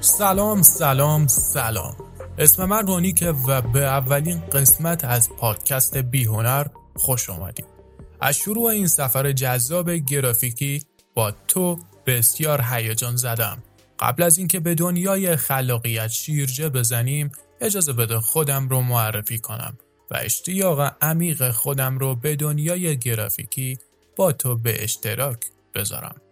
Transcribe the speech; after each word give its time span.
سلام 0.00 0.62
سلام 0.62 1.26
سلام. 1.26 1.96
اسم 2.38 2.64
من 2.64 2.86
رونیکه 2.86 3.30
و 3.30 3.60
به 3.60 3.80
اولین 3.80 4.40
قسمت 4.40 5.04
از 5.04 5.30
پادکست 5.30 5.96
بیهنر 5.96 6.66
خوش 6.96 7.30
آمدید. 7.30 7.66
از 8.20 8.36
شروع 8.36 8.64
این 8.64 8.86
سفر 8.86 9.32
جذاب 9.32 9.90
گرافیکی 9.90 10.82
با 11.14 11.32
تو 11.48 11.78
بسیار 12.06 12.64
هیجان 12.70 13.16
زدم. 13.16 13.62
قبل 13.98 14.22
از 14.22 14.38
اینکه 14.38 14.60
به 14.60 14.74
دنیای 14.74 15.36
خلاقیت 15.36 16.08
شیرجه 16.08 16.68
بزنیم 16.68 17.32
اجازه 17.60 17.92
بده 17.92 18.20
خودم 18.20 18.68
رو 18.68 18.80
معرفی 18.80 19.38
کنم 19.38 19.78
و 20.10 20.16
اشتیاق 20.20 20.96
عمیق 21.00 21.50
خودم 21.50 21.98
رو 21.98 22.14
به 22.14 22.36
دنیای 22.36 22.98
گرافیکی 22.98 23.78
با 24.16 24.32
تو 24.32 24.56
به 24.56 24.84
اشتراک 24.84 25.38
بذارم. 25.74 26.25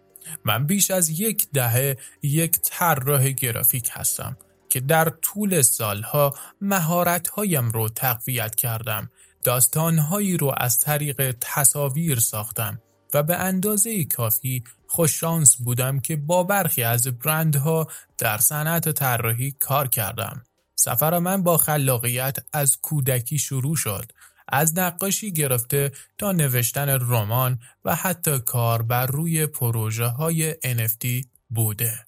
من 0.45 0.65
بیش 0.65 0.91
از 0.91 1.09
یک 1.09 1.47
دهه 1.53 1.97
یک 2.21 2.59
طراح 2.63 3.29
گرافیک 3.29 3.89
هستم 3.93 4.37
که 4.69 4.79
در 4.79 5.09
طول 5.09 5.61
سالها 5.61 6.35
مهارتهایم 6.61 7.69
رو 7.69 7.89
تقویت 7.89 8.55
کردم 8.55 9.09
داستانهایی 9.43 10.37
رو 10.37 10.53
از 10.57 10.79
طریق 10.79 11.35
تصاویر 11.41 12.19
ساختم 12.19 12.81
و 13.13 13.23
به 13.23 13.35
اندازه 13.35 14.05
کافی 14.05 14.63
خوششانس 14.87 15.55
بودم 15.55 15.99
که 15.99 16.15
با 16.15 16.43
برخی 16.43 16.83
از 16.83 17.07
برندها 17.07 17.87
در 18.17 18.37
صنعت 18.37 18.91
طراحی 18.91 19.51
کار 19.59 19.87
کردم. 19.87 20.43
سفر 20.75 21.19
من 21.19 21.43
با 21.43 21.57
خلاقیت 21.57 22.37
از 22.53 22.77
کودکی 22.81 23.37
شروع 23.37 23.75
شد. 23.75 24.11
از 24.47 24.77
نقاشی 24.77 25.33
گرفته 25.33 25.91
تا 26.17 26.31
نوشتن 26.31 26.89
رمان 26.89 27.59
و 27.85 27.95
حتی 27.95 28.39
کار 28.39 28.81
بر 28.81 29.05
روی 29.05 29.47
پروژه 29.47 30.05
های 30.05 30.53
NFT 30.53 31.27
بوده. 31.49 32.05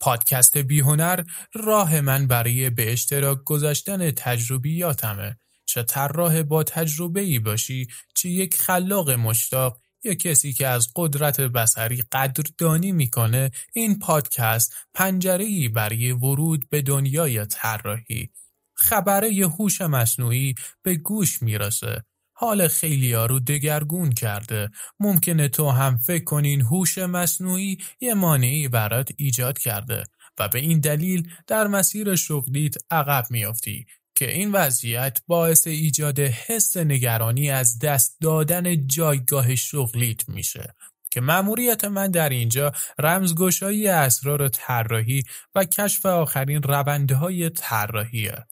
پادکست 0.00 0.58
بیهنر 0.58 1.24
راه 1.54 2.00
من 2.00 2.26
برای 2.26 2.70
به 2.70 2.92
اشتراک 2.92 3.38
گذاشتن 3.44 4.10
تجربیاتمه 4.10 5.36
چه 5.66 5.82
طراح 5.82 6.42
با 6.42 6.62
تجربه 6.62 7.20
ای 7.20 7.38
باشی 7.38 7.86
چه 8.14 8.28
یک 8.28 8.56
خلاق 8.56 9.10
مشتاق 9.10 9.78
یا 10.04 10.14
کسی 10.14 10.52
که 10.52 10.66
از 10.66 10.88
قدرت 10.96 11.40
بسری 11.40 12.04
قدردانی 12.12 12.92
می‌کنه 12.92 13.50
این 13.74 13.98
پادکست 13.98 14.74
پنجره 14.94 15.44
ای 15.44 15.68
برای 15.68 16.12
ورود 16.12 16.68
به 16.70 16.82
دنیای 16.82 17.46
طراحی 17.46 18.30
خبره 18.78 19.30
هوش 19.30 19.80
مصنوعی 19.80 20.54
به 20.82 20.94
گوش 20.94 21.42
می‌رسه. 21.42 22.04
حال 22.32 22.68
خیلی 22.68 23.12
ها 23.12 23.26
رو 23.26 23.40
دگرگون 23.40 24.12
کرده. 24.12 24.70
ممکنه 25.00 25.48
تو 25.48 25.70
هم 25.70 25.98
فکر 25.98 26.24
کنین 26.24 26.60
هوش 26.60 26.98
مصنوعی 26.98 27.78
یه 28.00 28.14
مانعی 28.14 28.68
برات 28.68 29.10
ایجاد 29.16 29.58
کرده 29.58 30.04
و 30.38 30.48
به 30.48 30.58
این 30.58 30.80
دلیل 30.80 31.30
در 31.46 31.66
مسیر 31.66 32.16
شغلیت 32.16 32.74
عقب 32.90 33.24
میافتی 33.30 33.86
که 34.14 34.32
این 34.32 34.52
وضعیت 34.52 35.18
باعث 35.26 35.66
ایجاد 35.66 36.20
حس 36.20 36.76
نگرانی 36.76 37.50
از 37.50 37.78
دست 37.78 38.16
دادن 38.20 38.86
جایگاه 38.86 39.54
شغلیت 39.54 40.28
میشه 40.28 40.74
که 41.10 41.20
مأموریت 41.20 41.84
من 41.84 42.10
در 42.10 42.28
اینجا 42.28 42.72
رمزگشایی 42.98 43.88
اسرار 43.88 44.48
طراحی 44.48 45.22
و 45.54 45.64
کشف 45.64 46.06
آخرین 46.06 46.62
روندهای 46.62 47.50
طراحیه. 47.50 48.46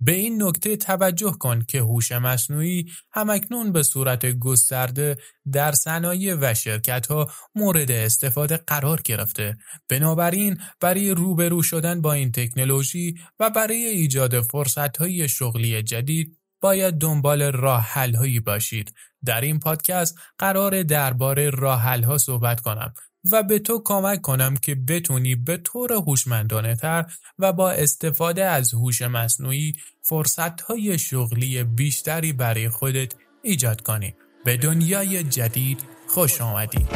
به 0.00 0.12
این 0.12 0.42
نکته 0.42 0.76
توجه 0.76 1.30
کن 1.30 1.64
که 1.68 1.80
هوش 1.80 2.12
مصنوعی 2.12 2.92
همکنون 3.12 3.72
به 3.72 3.82
صورت 3.82 4.26
گسترده 4.26 5.16
در 5.52 5.72
صنایع 5.72 6.36
و 6.40 6.54
شرکت 6.54 7.06
ها 7.06 7.30
مورد 7.54 7.90
استفاده 7.90 8.56
قرار 8.56 9.00
گرفته. 9.04 9.58
بنابراین 9.88 10.60
برای 10.80 11.10
روبرو 11.10 11.62
شدن 11.62 12.00
با 12.00 12.12
این 12.12 12.32
تکنولوژی 12.32 13.14
و 13.40 13.50
برای 13.50 13.86
ایجاد 13.86 14.40
فرصت 14.40 14.96
های 14.96 15.28
شغلی 15.28 15.82
جدید 15.82 16.38
باید 16.60 16.94
دنبال 16.94 17.42
راه 17.42 17.94
هایی 17.94 18.40
باشید. 18.40 18.94
در 19.24 19.40
این 19.40 19.58
پادکست 19.58 20.18
قرار 20.38 20.82
درباره 20.82 21.50
راه 21.50 21.82
ها 22.04 22.18
صحبت 22.18 22.60
کنم 22.60 22.94
و 23.32 23.42
به 23.42 23.58
تو 23.58 23.82
کمک 23.84 24.20
کنم 24.20 24.54
که 24.56 24.74
بتونی 24.74 25.34
به 25.34 25.56
طور 25.56 25.92
هوشمندانه 25.92 26.76
تر 26.76 27.06
و 27.38 27.52
با 27.52 27.70
استفاده 27.70 28.44
از 28.44 28.74
هوش 28.74 29.02
مصنوعی 29.02 29.74
فرصت 30.02 30.60
های 30.60 30.98
شغلی 30.98 31.64
بیشتری 31.64 32.32
برای 32.32 32.68
خودت 32.68 33.12
ایجاد 33.42 33.80
کنی. 33.80 34.14
به 34.44 34.56
دنیای 34.56 35.22
جدید 35.22 35.80
خوش 36.08 36.40
آمدی. 36.40 36.86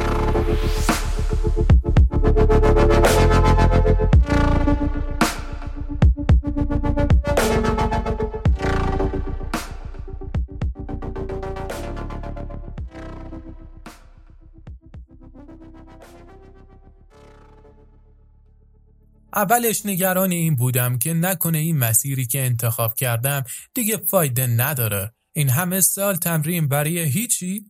اولش 19.34 19.86
نگران 19.86 20.32
این 20.32 20.56
بودم 20.56 20.98
که 20.98 21.14
نکنه 21.14 21.58
این 21.58 21.78
مسیری 21.78 22.26
که 22.26 22.44
انتخاب 22.44 22.94
کردم 22.94 23.44
دیگه 23.74 23.96
فایده 23.96 24.46
نداره. 24.46 25.12
این 25.32 25.48
همه 25.48 25.80
سال 25.80 26.14
تمرین 26.14 26.68
برای 26.68 26.98
هیچی؟ 26.98 27.66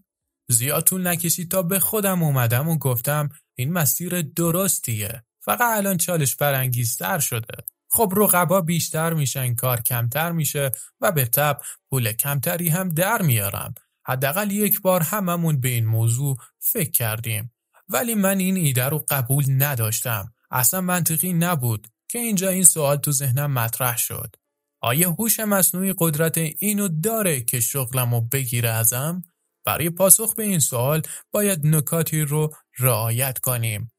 زیاد 0.49 0.85
طول 0.85 1.07
نکشید 1.07 1.51
تا 1.51 1.63
به 1.63 1.79
خودم 1.79 2.23
اومدم 2.23 2.69
و 2.69 2.79
گفتم 2.79 3.29
این 3.55 3.73
مسیر 3.73 4.23
درستیه. 4.23 5.23
فقط 5.41 5.77
الان 5.77 5.97
چالش 5.97 6.37
برانگیزتر 6.37 7.19
شده. 7.19 7.57
خب 7.91 8.13
رقبا 8.17 8.61
بیشتر 8.61 9.15
میشن 9.15 9.55
کار 9.55 9.81
کمتر 9.81 10.33
میشه 10.33 10.71
و 11.01 11.13
به 11.13 11.25
تب 11.25 11.61
پول 11.91 12.13
کمتری 12.13 12.69
هم 12.69 12.89
در 12.89 13.23
میارم. 13.23 13.75
حداقل 14.07 14.51
یک 14.51 14.81
بار 14.81 15.03
هممون 15.03 15.61
به 15.61 15.69
این 15.69 15.87
موضوع 15.87 16.37
فکر 16.59 16.91
کردیم. 16.91 17.53
ولی 17.89 18.15
من 18.15 18.39
این 18.39 18.57
ایده 18.57 18.85
رو 18.85 19.05
قبول 19.09 19.45
نداشتم. 19.49 20.35
اصلا 20.53 20.81
منطقی 20.81 21.33
نبود 21.33 21.87
که 22.09 22.19
اینجا 22.19 22.49
این 22.49 22.65
سوال 22.65 22.97
تو 22.97 23.13
ذهنم 23.13 23.53
مطرح 23.53 23.99
شد. 23.99 24.37
آیا 24.81 25.11
هوش 25.11 25.41
مصنوعی 25.41 25.95
قدرت 25.99 26.39
اینو 26.59 26.89
داره 26.89 27.41
که 27.41 27.61
شغلمو 27.61 28.21
بگیره 28.21 28.71
ازم؟ 28.71 29.23
برای 29.65 29.91
پاسخ 29.91 30.35
به 30.35 30.43
این 30.43 30.59
سوال 30.61 31.03
باید 31.31 31.67
نکاتی 31.67 32.21
رو 32.21 32.55
رعایت 32.79 33.39
کنیم. 33.39 33.93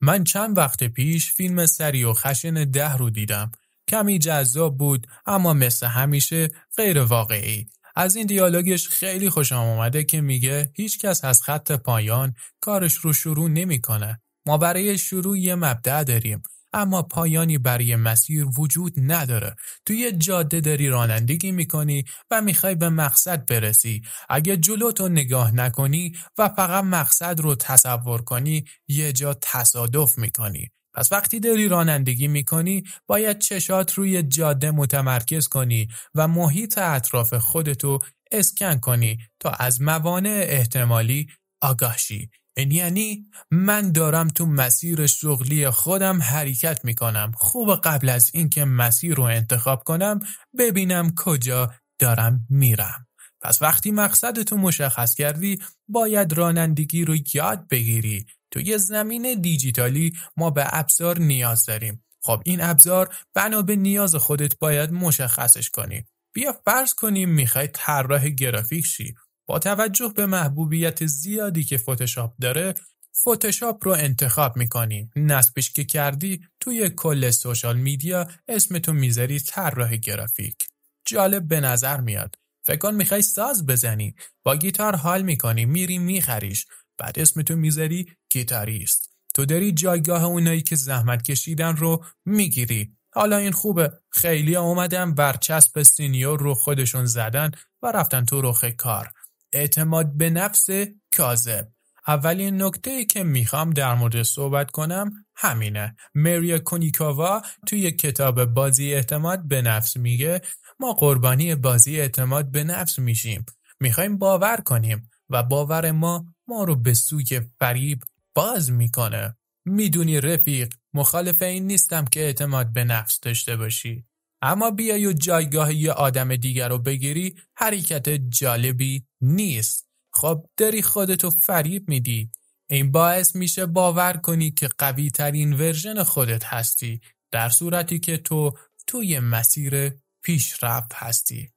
من 0.00 0.24
چند 0.24 0.58
وقت 0.58 0.84
پیش 0.84 1.32
فیلم 1.32 1.66
سری 1.66 2.04
و 2.04 2.12
خشن 2.12 2.70
ده 2.70 2.96
رو 2.96 3.10
دیدم. 3.10 3.50
کمی 3.88 4.18
جذاب 4.18 4.78
بود 4.78 5.06
اما 5.26 5.52
مثل 5.52 5.86
همیشه 5.86 6.48
غیر 6.76 6.98
واقعی. 6.98 7.66
از 7.96 8.16
این 8.16 8.26
دیالوگش 8.26 8.88
خیلی 8.88 9.30
خوشم 9.30 9.56
اومده 9.56 10.04
که 10.04 10.20
میگه 10.20 10.72
هیچ 10.76 10.98
کس 10.98 11.24
از 11.24 11.42
خط 11.42 11.72
پایان 11.72 12.34
کارش 12.60 12.94
رو 12.94 13.12
شروع 13.12 13.48
نمی‌کنه. 13.48 14.20
ما 14.50 14.58
برای 14.58 14.98
شروع 14.98 15.38
یه 15.38 15.54
مبدع 15.54 16.04
داریم 16.04 16.42
اما 16.72 17.02
پایانی 17.02 17.58
برای 17.58 17.96
مسیر 17.96 18.46
وجود 18.58 18.92
نداره. 18.96 19.56
توی 19.86 19.96
یه 19.96 20.12
جاده 20.12 20.60
داری 20.60 20.88
رانندگی 20.88 21.52
می‌کنی 21.52 22.04
و 22.30 22.42
می‌خوای 22.42 22.74
به 22.74 22.88
مقصد 22.88 23.46
برسی. 23.46 24.02
اگه 24.28 24.56
جلوتو 24.56 25.08
نگاه 25.08 25.54
نکنی 25.54 26.12
و 26.38 26.48
فقط 26.48 26.84
مقصد 26.84 27.40
رو 27.40 27.54
تصور 27.54 28.22
کنی 28.22 28.64
یه 28.88 29.12
جا 29.12 29.34
تصادف 29.42 30.18
می‌کنی. 30.18 30.70
پس 30.94 31.12
وقتی 31.12 31.40
داری 31.40 31.68
رانندگی 31.68 32.28
می‌کنی 32.28 32.82
باید 33.06 33.38
چشات 33.38 33.92
روی 33.92 34.22
جاده 34.22 34.70
متمرکز 34.70 35.48
کنی 35.48 35.88
و 36.14 36.28
محیط 36.28 36.78
اطراف 36.78 37.34
خودتو 37.34 37.98
اسکن 38.32 38.78
کنی 38.78 39.18
تا 39.40 39.50
از 39.50 39.82
موانع 39.82 40.44
احتمالی 40.48 41.26
آگاه 41.62 41.98
شی. 41.98 42.30
یعنی 42.56 43.26
من 43.50 43.92
دارم 43.92 44.28
تو 44.28 44.46
مسیر 44.46 45.06
شغلی 45.06 45.70
خودم 45.70 46.22
حرکت 46.22 46.84
می‌کنم. 46.84 47.32
خوب 47.36 47.76
قبل 47.76 48.08
از 48.08 48.30
اینکه 48.34 48.64
مسیر 48.64 49.14
رو 49.14 49.22
انتخاب 49.22 49.84
کنم 49.84 50.18
ببینم 50.58 51.14
کجا 51.16 51.74
دارم 51.98 52.46
میرم. 52.50 53.06
پس 53.42 53.62
وقتی 53.62 53.90
مقصدتو 53.90 54.56
مشخص 54.56 55.14
کردی 55.14 55.58
باید 55.88 56.32
رانندگی 56.32 57.04
رو 57.04 57.16
یاد 57.34 57.68
بگیری. 57.68 58.26
تو 58.50 58.60
یه 58.60 58.76
زمین 58.76 59.40
دیجیتالی 59.40 60.12
ما 60.36 60.50
به 60.50 60.64
ابزار 60.78 61.18
نیاز 61.18 61.64
داریم. 61.64 62.04
خب 62.22 62.42
این 62.44 62.60
ابزار 62.60 63.14
بنا 63.34 63.62
به 63.62 63.76
نیاز 63.76 64.14
خودت 64.14 64.58
باید 64.58 64.92
مشخصش 64.92 65.70
کنی. 65.70 66.04
بیا 66.32 66.52
فرض 66.64 66.94
کنیم 66.94 67.28
می‌خوای 67.28 67.68
طراح 67.72 68.28
گرافیک 68.28 68.86
شی. 68.86 69.14
با 69.50 69.58
توجه 69.58 70.12
به 70.16 70.26
محبوبیت 70.26 71.06
زیادی 71.06 71.64
که 71.64 71.78
فتوشاپ 71.78 72.34
داره 72.40 72.74
فتوشاپ 73.20 73.86
رو 73.86 73.92
انتخاب 73.92 74.56
می‌کنی. 74.56 75.10
نصبش 75.16 75.72
که 75.72 75.84
کردی 75.84 76.44
توی 76.60 76.90
کل 76.90 77.30
social 77.30 77.76
media 77.76 78.28
اسمتو 78.48 78.92
می‌ذاری 78.92 79.40
طراح 79.40 79.96
گرافیک. 79.96 80.68
جالب 81.06 81.48
به 81.48 81.60
نظر 81.60 82.00
میاد. 82.00 82.34
فکر 82.66 82.90
می‌خوای 82.90 83.22
ساز 83.22 83.66
بزنی. 83.66 84.14
با 84.42 84.56
گیتار 84.56 84.96
حال 84.96 85.22
می‌کنی 85.22 85.64
میری 85.64 85.98
میخریش. 85.98 86.66
بعد 86.98 87.18
اسمتو 87.18 87.56
می‌ذاری 87.56 88.06
گیتاریست. 88.30 89.10
تو 89.34 89.44
داری 89.44 89.72
جایگاه 89.72 90.24
اونایی 90.24 90.62
که 90.62 90.76
زحمت 90.76 91.22
کشیدن 91.22 91.76
رو 91.76 92.04
می‌گیری. 92.24 92.96
حالا 93.14 93.36
این 93.36 93.52
خوبه. 93.52 93.92
خیلی 94.10 94.56
اومدن 94.56 95.14
برچسب 95.14 95.82
senior 95.82 96.40
رو 96.40 96.54
خودشون 96.54 97.06
زدن 97.06 97.50
و 97.82 97.92
رفتن 97.92 98.24
تو 98.24 98.40
رخ 98.40 98.64
کار. 98.64 99.12
اعتماد 99.52 100.16
به 100.16 100.30
نفس 100.30 100.68
کاذب. 101.16 101.68
اولین 102.08 102.62
نکته 102.62 102.90
ای 102.90 103.06
که 103.06 103.22
می‌خوام 103.22 103.70
در 103.70 103.94
مورد 103.94 104.22
صحبت 104.22 104.70
کنم 104.70 105.12
همینه. 105.36 105.96
مریا 106.14 106.58
کونیکاوا 106.58 107.42
توی 107.66 107.90
کتاب 107.90 108.44
بازی 108.44 108.94
اعتماد 108.94 109.48
به 109.48 109.62
نفس 109.62 109.96
میگه 109.96 110.40
ما 110.80 110.92
قربانی 110.92 111.54
بازی 111.54 112.00
اعتماد 112.00 112.50
به 112.50 112.64
نفس 112.64 112.98
میشیم. 112.98 113.46
می‌خوایم 113.80 114.18
باور 114.18 114.56
کنیم 114.56 115.10
و 115.30 115.42
باور 115.42 115.90
ما 115.90 116.34
ما 116.48 116.64
رو 116.64 116.76
به 116.76 116.94
سوی 116.94 117.40
فریب 117.58 118.02
باز 118.34 118.72
می‌کنه. 118.72 119.36
می‌دونی 119.64 120.20
رفیق 120.20 120.74
مخالف 120.94 121.42
این 121.42 121.66
نیستم 121.66 122.04
که 122.04 122.20
اعتماد 122.20 122.72
به 122.72 122.84
نفس 122.84 123.20
داشته 123.20 123.56
باشی. 123.56 124.06
اما 124.42 124.70
بیای 124.70 125.06
و 125.06 125.12
جایگاه 125.12 125.74
یه 125.74 125.92
آدم 125.92 126.36
دیگر 126.36 126.68
رو 126.68 126.78
بگیری 126.78 127.34
حرکت 127.56 128.08
جالبی 128.08 129.06
نیست. 129.20 129.88
خب 130.12 130.46
داری 130.56 130.82
خودتو 130.82 131.30
فریب 131.30 131.88
میدی. 131.88 132.30
این 132.70 132.92
باعث 132.92 133.36
میشه 133.36 133.66
باور 133.66 134.12
کنی 134.12 134.50
که 134.50 134.68
قوی 134.78 135.10
ترین 135.10 135.52
ورژن 135.52 136.02
خودت 136.02 136.44
هستی 136.44 137.00
در 137.30 137.48
صورتی 137.48 137.98
که 137.98 138.16
تو 138.16 138.52
توی 138.86 139.20
مسیر 139.20 139.92
پیشرفت 140.22 140.94
هستی. 140.94 141.52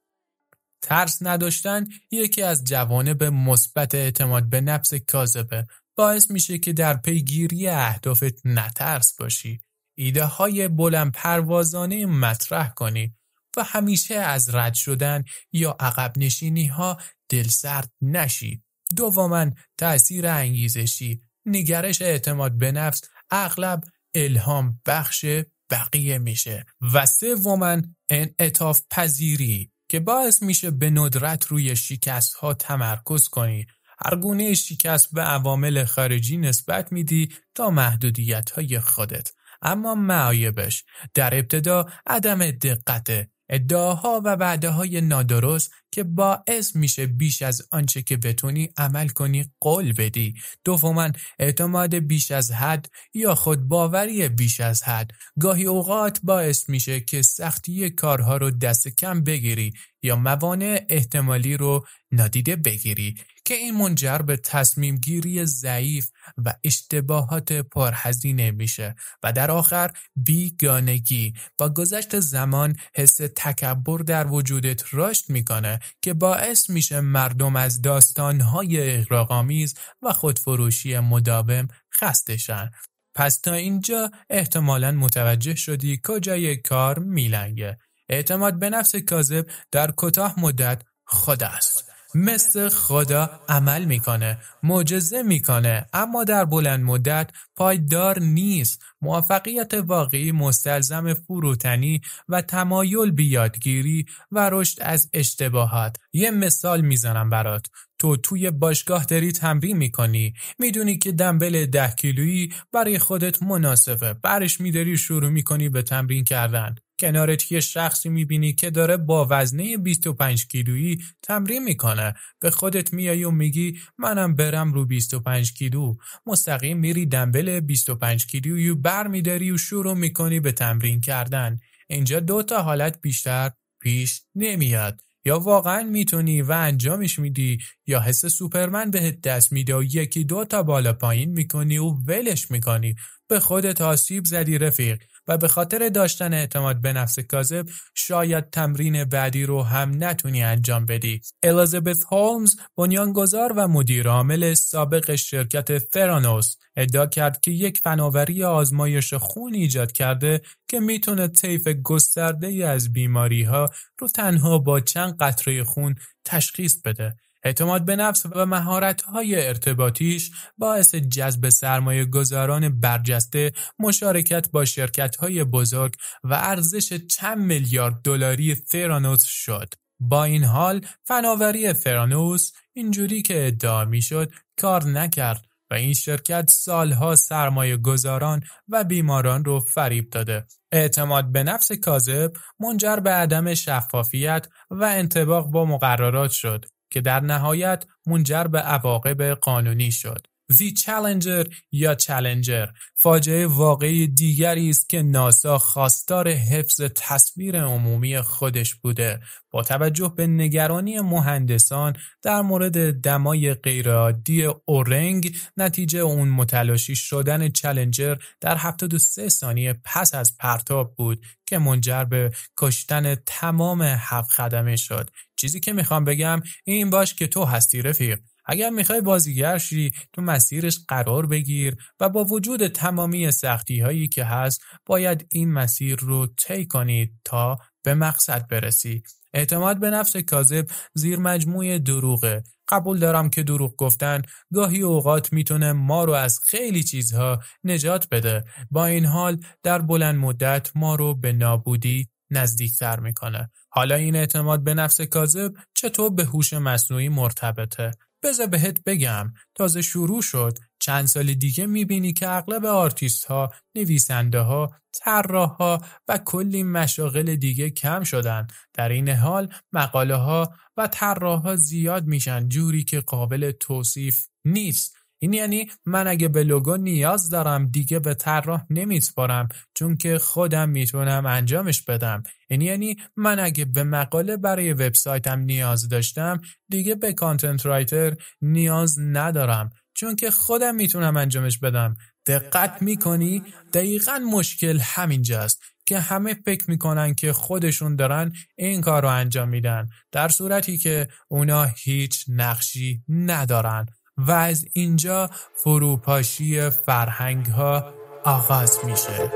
ترس 0.82 1.18
نداشتن 1.22 1.84
یکی 2.10 2.42
از 2.42 2.64
جوانب 2.64 3.24
مثبت 3.24 3.94
اعتماد 3.94 4.48
به 4.48 4.60
نفس 4.60 4.94
کاذبه. 4.94 5.66
باعث 5.96 6.30
میشه 6.30 6.58
که 6.58 6.72
در 6.72 6.96
پیگیری 6.96 7.68
اهدافت 7.68 8.46
نترس 8.46 9.16
باشی. 9.18 9.60
ایده 9.98 10.24
های 10.24 10.68
بلند 10.68 11.12
پروازانه 11.12 12.06
مطرح 12.06 12.74
کنی. 12.74 13.14
و 13.56 13.64
همیشه 13.64 14.14
از 14.14 14.54
رد 14.54 14.74
شدن 14.74 15.24
یا 15.52 15.76
عقب 15.80 16.12
نشینی 16.16 16.66
ها 16.66 16.98
دلسرد 17.28 17.92
نشی. 18.02 18.62
دوما 18.96 19.50
تأثیر 19.78 20.26
انگیزشی 20.26 21.20
نگرش 21.46 22.02
اعتماد 22.02 22.58
به 22.58 22.72
نفس 22.72 23.00
اغلب 23.30 23.84
الهام 24.14 24.80
بخش 24.86 25.24
بقیه 25.70 26.18
میشه. 26.18 26.64
و 26.94 27.06
سوما 27.06 27.82
انعطاف 28.08 28.82
پذیری 28.90 29.70
که 29.88 30.00
باعث 30.00 30.42
میشه 30.42 30.70
به 30.70 30.90
ندرت 30.90 31.46
روی 31.46 31.76
شکست 31.76 32.34
ها 32.34 32.54
تمرکز 32.54 33.28
کنی. 33.28 33.66
هر 33.98 34.16
گونه 34.16 34.54
شکست 34.54 35.14
به 35.14 35.22
عوامل 35.22 35.84
خارجی 35.84 36.36
نسبت 36.36 36.92
میدی 36.92 37.28
تا 37.54 37.70
محدودیت 37.70 38.50
های 38.50 38.80
خودت. 38.80 39.32
اما 39.62 39.94
معایبش 39.94 40.84
در 41.14 41.34
ابتدا 41.34 41.86
عدم 42.06 42.50
دقت 42.50 43.28
ادعاها 43.48 44.20
و 44.24 44.28
وعده 44.28 44.70
های 44.70 45.00
نادرست 45.00 45.72
که 45.94 46.04
باعث 46.04 46.76
میشه 46.76 47.06
بیش 47.06 47.42
از 47.42 47.62
آنچه 47.72 48.02
که 48.02 48.16
بتونی 48.16 48.68
عمل 48.76 49.08
کنی 49.08 49.50
قول 49.60 49.92
بدی. 49.92 50.34
دوما 50.64 51.10
اعتماد 51.38 51.94
بیش 51.94 52.30
از 52.30 52.52
حد 52.52 52.86
یا 53.14 53.34
خود 53.34 53.68
باوری 53.68 54.28
بیش 54.28 54.60
از 54.60 54.82
حد. 54.82 55.10
گاهی 55.40 55.64
اوقات 55.64 56.20
باعث 56.22 56.68
میشه 56.68 57.00
که 57.00 57.22
سختی 57.22 57.90
کارها 57.90 58.36
رو 58.36 58.50
دست 58.50 58.88
کم 58.88 59.24
بگیری 59.24 59.72
یا 60.02 60.16
موانع 60.16 60.86
احتمالی 60.88 61.56
رو 61.56 61.86
نادیده 62.12 62.56
بگیری 62.56 63.14
که 63.44 63.54
این 63.54 63.74
منجر 63.74 64.18
به 64.18 64.36
تصمیم 64.36 64.96
گیری 64.96 65.46
ضعیف 65.46 66.10
و 66.44 66.54
اشتباهات 66.64 67.52
پرهزینه 67.52 68.50
میشه. 68.50 68.94
و 69.22 69.32
در 69.32 69.50
آخر 69.50 69.90
بیگانگی. 70.16 71.34
با 71.58 71.68
گذشت 71.68 72.20
زمان 72.20 72.76
حس 72.94 73.16
تکبر 73.36 73.98
در 73.98 74.26
وجودت 74.26 74.82
رشد 74.92 75.24
می‌کنه. 75.30 75.78
که 76.02 76.14
باعث 76.14 76.70
میشه 76.70 77.00
مردم 77.00 77.56
از 77.56 77.82
داستانهای 77.82 78.96
اغراقآمیز 78.96 79.74
و 80.02 80.12
خودفروشی 80.12 80.98
مداوم 80.98 81.68
خستشن 82.00 82.70
پس 83.14 83.36
تا 83.36 83.52
اینجا 83.52 84.10
احتمالا 84.30 84.92
متوجه 84.92 85.54
شدی 85.54 86.00
کجای 86.04 86.56
کار 86.56 86.98
میلنگه. 86.98 87.78
اعتماد 88.08 88.58
به 88.58 88.70
نفس 88.70 88.96
کاذب 88.96 89.46
در 89.70 89.90
کوتاه 89.90 90.40
مدت 90.40 90.82
خود 91.04 91.42
است 91.42 91.93
مثل 92.14 92.68
خدا 92.68 93.40
عمل 93.48 93.84
می‌کنه 93.84 94.38
معجزه 94.62 95.22
می‌کنه. 95.22 95.86
اما 95.92 96.24
در 96.24 96.44
بلند 96.44 96.84
مدت 96.84 97.30
پایدار 97.56 98.18
نیست. 98.18 98.82
موفقیت 99.02 99.74
واقعی 99.74 100.32
مستلزم 100.32 101.14
فروتنی 101.14 102.00
و 102.28 102.42
تمایل 102.42 103.10
بیادگیری 103.10 104.06
و 104.32 104.50
رشد 104.52 104.78
از 104.82 105.10
اشتباهات. 105.12 105.96
یه 106.12 106.30
مثال 106.30 106.80
می‌زنم 106.80 107.30
برات. 107.30 107.66
تو 108.04 108.16
توی 108.16 108.50
باشگاه 108.50 109.04
داری 109.04 109.32
تمرین 109.32 109.76
می‌کنی. 109.76 110.34
می‌دونی 110.58 110.98
که 110.98 111.12
دنبل 111.12 111.66
ده 111.66 111.90
کیلویی 111.90 112.52
برای 112.72 112.98
خودت 112.98 113.42
مناسبه. 113.42 114.12
برش 114.12 114.60
میداری 114.60 114.96
شروع 114.96 115.30
می‌کنی 115.30 115.68
به 115.68 115.82
تمرین 115.82 116.24
کردن. 116.24 116.74
کنارت 117.00 117.52
یه 117.52 117.60
شخصی 117.60 118.08
می‌بینی 118.08 118.52
که 118.52 118.70
داره 118.70 118.96
با 118.96 119.26
وزنه 119.30 119.76
25 119.76 120.46
کیلویی 120.46 120.98
تمرین 121.22 121.64
می‌کنه. 121.64 122.14
به 122.40 122.50
خودت 122.50 122.92
میای 122.92 123.24
و 123.24 123.30
میگی 123.30 123.78
منم 123.98 124.36
برم 124.36 124.72
رو 124.72 124.86
25 124.86 125.52
کیلو. 125.52 125.94
مستقیم 126.26 126.78
میری 126.78 127.06
دنبل 127.06 127.60
25 127.60 128.26
کیلویی 128.26 128.74
بر 128.74 129.06
میداری 129.06 129.50
و 129.50 129.58
شروع 129.58 129.94
می‌کنی 129.94 130.40
به 130.40 130.52
تمرین 130.52 131.00
کردن. 131.00 131.58
اینجا 131.88 132.20
دو 132.20 132.42
تا 132.42 132.62
حالت 132.62 133.00
بیشتر 133.00 133.50
پیش 133.80 134.22
نمیاد. 134.34 135.00
یا 135.24 135.38
واقعا 135.38 135.82
می‌تونی 135.82 136.42
و 136.42 136.52
انجامش 136.52 137.18
میدی 137.18 137.58
یا 137.86 138.00
حس 138.00 138.26
سوپرمن 138.26 138.90
بهت 138.90 139.20
دست 139.20 139.52
میده 139.52 139.76
و 139.76 139.82
یکی 139.82 140.24
دو 140.24 140.44
تا 140.44 140.62
بالا 140.62 140.92
پایین 140.92 141.30
می‌کنی 141.30 141.78
و 141.78 141.84
ولش 141.84 142.50
می‌کنی. 142.50 142.94
به 143.28 143.40
خودت 143.40 143.80
آسیب 143.80 144.24
زدی 144.24 144.58
رفیق. 144.58 144.98
و 145.28 145.38
به 145.38 145.48
خاطر 145.48 145.88
داشتن 145.88 146.32
اعتماد 146.34 146.80
به 146.80 146.92
نفس 146.92 147.18
کاذب 147.18 147.66
شاید 147.94 148.50
تمرین 148.50 149.04
بعدی 149.04 149.44
رو 149.44 149.62
هم 149.62 150.04
نتونی 150.04 150.42
انجام 150.42 150.86
بدی. 150.86 151.20
الیزابت 151.42 152.04
هولمز 152.12 152.56
بنیانگذار 152.76 153.52
و 153.56 153.68
مدیر 153.68 154.08
عامل 154.08 154.54
سابق 154.54 155.14
شرکت 155.14 155.78
فرانوس 155.78 156.56
ادعا 156.76 157.06
کرد 157.06 157.40
که 157.40 157.50
یک 157.50 157.78
فناوری 157.78 158.44
آزمایش 158.44 159.14
خون 159.14 159.54
ایجاد 159.54 159.92
کرده 159.92 160.40
که 160.68 160.80
می‌تونه 160.80 161.28
طیف 161.28 161.68
گسترده 161.68 162.66
از 162.68 162.92
بیماری 162.92 163.42
ها 163.42 163.70
رو 163.98 164.08
تنها 164.08 164.58
با 164.58 164.80
چند 164.80 165.16
قطره 165.20 165.64
خون 165.64 165.94
تشخیص 166.24 166.80
بده 166.84 167.14
اعتماد 167.44 167.84
به 167.84 167.96
نفس 167.96 168.26
و 168.34 168.46
مهارت‌های 168.46 169.46
ارتباطیش 169.46 170.30
باعث 170.58 170.94
جذب 170.94 171.48
سرمایه 171.48 172.04
گذاران 172.04 172.80
برجسته 172.80 173.52
مشارکت 173.78 174.50
با 174.50 174.64
شرکت‌های 174.64 175.44
بزرگ 175.44 175.94
و 176.24 176.34
ارزش 176.34 176.92
چند 176.92 177.38
میلیارد 177.38 178.00
دلاری 178.04 178.54
فرانوس 178.54 179.24
شد. 179.24 179.74
با 180.00 180.24
این 180.24 180.44
حال 180.44 180.86
فناوری 181.04 181.72
فرانوس 181.72 182.52
اینجوری 182.72 183.22
که 183.22 183.46
ادعا 183.46 183.84
می‌شد 183.84 184.32
کار 184.60 184.84
نکرد 184.84 185.44
و 185.70 185.74
این 185.74 185.94
شرکت 185.94 186.50
سالها 186.50 187.14
سرمایه 187.14 187.76
گذاران 187.76 188.42
و 188.68 188.84
بیماران 188.84 189.44
رو 189.44 189.60
فریب 189.60 190.10
داده. 190.10 190.46
اعتماد 190.72 191.32
به 191.32 191.42
نفس 191.42 191.72
کاذب 191.72 192.32
منجر 192.60 192.96
به 192.96 193.10
عدم 193.10 193.54
شفافیت 193.54 194.46
و 194.70 194.84
انتباق 194.84 195.46
با 195.46 195.64
مقررات 195.64 196.30
شد 196.30 196.64
که 196.94 197.00
در 197.00 197.20
نهایت 197.20 197.84
منجر 198.06 198.44
به 198.44 198.58
عواقب 198.58 199.22
قانونی 199.22 199.92
شد. 199.92 200.26
The 200.52 200.74
Challenger 200.74 201.54
یا 201.72 201.94
چالنجر 201.94 202.66
فاجعه 202.94 203.46
واقعی 203.46 204.06
دیگری 204.06 204.70
است 204.70 204.88
که 204.88 205.02
ناسا 205.02 205.58
خواستار 205.58 206.28
حفظ 206.28 206.80
تصویر 206.80 207.64
عمومی 207.64 208.20
خودش 208.20 208.74
بوده 208.74 209.20
با 209.50 209.62
توجه 209.62 210.12
به 210.16 210.26
نگرانی 210.26 211.00
مهندسان 211.00 211.96
در 212.22 212.40
مورد 212.40 213.00
دمای 213.00 213.54
غیرعادی 213.54 214.44
اورنگ 214.44 215.36
نتیجه 215.56 215.98
اون 215.98 216.28
متلاشی 216.28 216.96
شدن 216.96 217.48
چالنجر 217.48 218.16
در 218.40 218.56
73 218.56 219.28
ثانیه 219.28 219.80
پس 219.84 220.14
از 220.14 220.36
پرتاب 220.38 220.94
بود 220.96 221.24
که 221.46 221.58
منجر 221.58 222.04
به 222.04 222.30
کشتن 222.56 223.14
تمام 223.14 223.82
هفت 223.82 224.30
خدمه 224.30 224.76
شد 224.76 225.10
چیزی 225.44 225.60
که 225.60 225.72
می‌خوام 225.72 226.04
بگم 226.04 226.40
این 226.64 226.90
باش 226.90 227.14
که 227.14 227.26
تو 227.26 227.44
هستی 227.44 227.82
رفیق. 227.82 228.18
اگر 228.46 228.70
می‌خوای 228.70 229.00
بازیگر 229.00 229.58
شی 229.58 229.92
تو 230.12 230.22
مسیرش 230.22 230.78
قرار 230.88 231.26
بگیر 231.26 231.76
و 232.00 232.08
با 232.08 232.24
وجود 232.24 232.66
تمامی 232.66 233.30
سختی 233.30 233.80
هایی 233.80 234.08
که 234.08 234.24
هست 234.24 234.60
باید 234.86 235.26
این 235.30 235.52
مسیر 235.52 235.96
رو 235.96 236.26
طی 236.26 236.66
کنید 236.66 237.12
تا 237.24 237.58
به 237.82 237.94
مقصد 237.94 238.48
برسی. 238.48 239.02
اعتماد 239.34 239.80
به 239.80 239.90
نفس 239.90 240.16
کاذب 240.16 240.66
زیر 240.94 241.18
مجموعه 241.18 241.78
دروغه. 241.78 242.42
قبول 242.68 242.98
دارم 242.98 243.30
که 243.30 243.42
دروغ 243.42 243.76
گفتن 243.76 244.22
گاهی 244.54 244.80
اوقات 244.80 245.32
می‌تونه 245.32 245.72
ما 245.72 246.04
رو 246.04 246.12
از 246.12 246.40
خیلی 246.46 246.82
چیزها 246.82 247.40
نجات 247.64 248.08
بده. 248.10 248.44
با 248.70 248.86
این 248.86 249.04
حال 249.04 249.40
در 249.62 249.78
بلند 249.78 250.14
مدت 250.14 250.70
ما 250.74 250.94
رو 250.94 251.14
به 251.14 251.32
نابودی 251.32 252.08
نزدیکتر 252.30 253.00
می‌کنه 253.00 253.50
حالا 253.68 253.94
این 253.94 254.16
اعتماد 254.16 254.64
به 254.64 254.74
نفس 254.74 255.00
کاذب 255.00 255.52
چطور 255.74 256.10
به 256.10 256.24
هوش 256.24 256.52
مصنوعی 256.52 257.08
مرتبطه 257.08 257.90
بذار 258.22 258.46
بهت 258.46 258.84
بگم 258.84 259.32
تازه 259.54 259.82
شروع 259.82 260.22
شد 260.22 260.58
چند 260.78 261.06
سال 261.06 261.34
دیگه 261.34 261.66
می‌بینی 261.66 262.12
که 262.12 262.28
اغلب 262.28 262.64
آرتیست 262.64 263.24
ها، 263.24 263.52
نویسنده 263.74 264.40
ها، 264.40 264.72
طراح 264.92 265.50
ها 265.50 265.80
و 266.08 266.18
کلی 266.18 266.62
مشاغل 266.62 267.34
دیگه 267.34 267.70
کم 267.70 268.02
شدن. 268.02 268.46
در 268.74 268.88
این 268.88 269.08
حال 269.08 269.54
مقاله 269.72 270.14
ها 270.14 270.54
و 270.76 270.86
طراح 270.86 271.42
ها 271.42 271.56
زیاد 271.56 272.06
میشن 272.06 272.48
جوری 272.48 272.84
که 272.84 273.00
قابل 273.00 273.50
توصیف 273.50 274.26
نیست. 274.44 274.96
این 275.24 275.32
یعنی 275.32 275.70
من 275.86 276.06
اگه 276.06 276.28
به 276.28 276.44
لوگو 276.44 276.76
نیاز 276.76 277.30
دارم 277.30 277.66
دیگه 277.66 277.98
به 277.98 278.14
طراح 278.14 278.64
نمیسپارم 278.70 279.48
چون 279.74 279.96
که 279.96 280.18
خودم 280.18 280.68
می‌تونم 280.68 281.26
انجامش 281.26 281.82
بدم. 281.82 282.22
این 282.48 282.60
یعنی 282.60 282.96
من 283.16 283.38
اگه 283.38 283.64
به 283.64 283.84
مقاله 283.84 284.36
برای 284.36 284.72
وبسایتم 284.72 285.40
نیاز 285.40 285.88
داشتم 285.88 286.40
دیگه 286.68 286.94
به 286.94 287.12
کانتنت 287.12 287.66
رایتر 287.66 288.16
نیاز 288.42 288.98
ندارم. 289.00 289.70
چون 289.94 290.16
که 290.16 290.30
خودم 290.30 290.74
می‌تونم 290.74 291.16
انجامش 291.16 291.58
بدم. 291.58 291.96
دقت 292.26 292.82
می‌کنی؟ 292.82 293.42
دقیقا 293.72 294.18
مشکل 294.32 294.78
همینجاست 294.82 295.62
که 295.86 295.98
همه 296.00 296.34
فکر 296.34 296.70
می‌کنن 296.70 297.14
که 297.14 297.32
خودشون 297.32 297.96
دارن 297.96 298.32
این 298.56 298.80
کار 298.80 299.02
رو 299.02 299.08
انجام 299.08 299.48
میدن 299.48 299.88
در 300.12 300.28
صورتی 300.28 300.78
که 300.78 301.08
اونا 301.28 301.64
هیچ 301.64 302.24
نقشی 302.28 303.02
ندارن. 303.08 303.86
و 304.16 304.30
از 304.30 304.66
اینجا 304.72 305.30
فروپاشی 305.54 306.70
فرهنگ 306.70 307.46
ها 307.46 307.94
آغاز 308.24 308.78
میشه. 308.84 309.30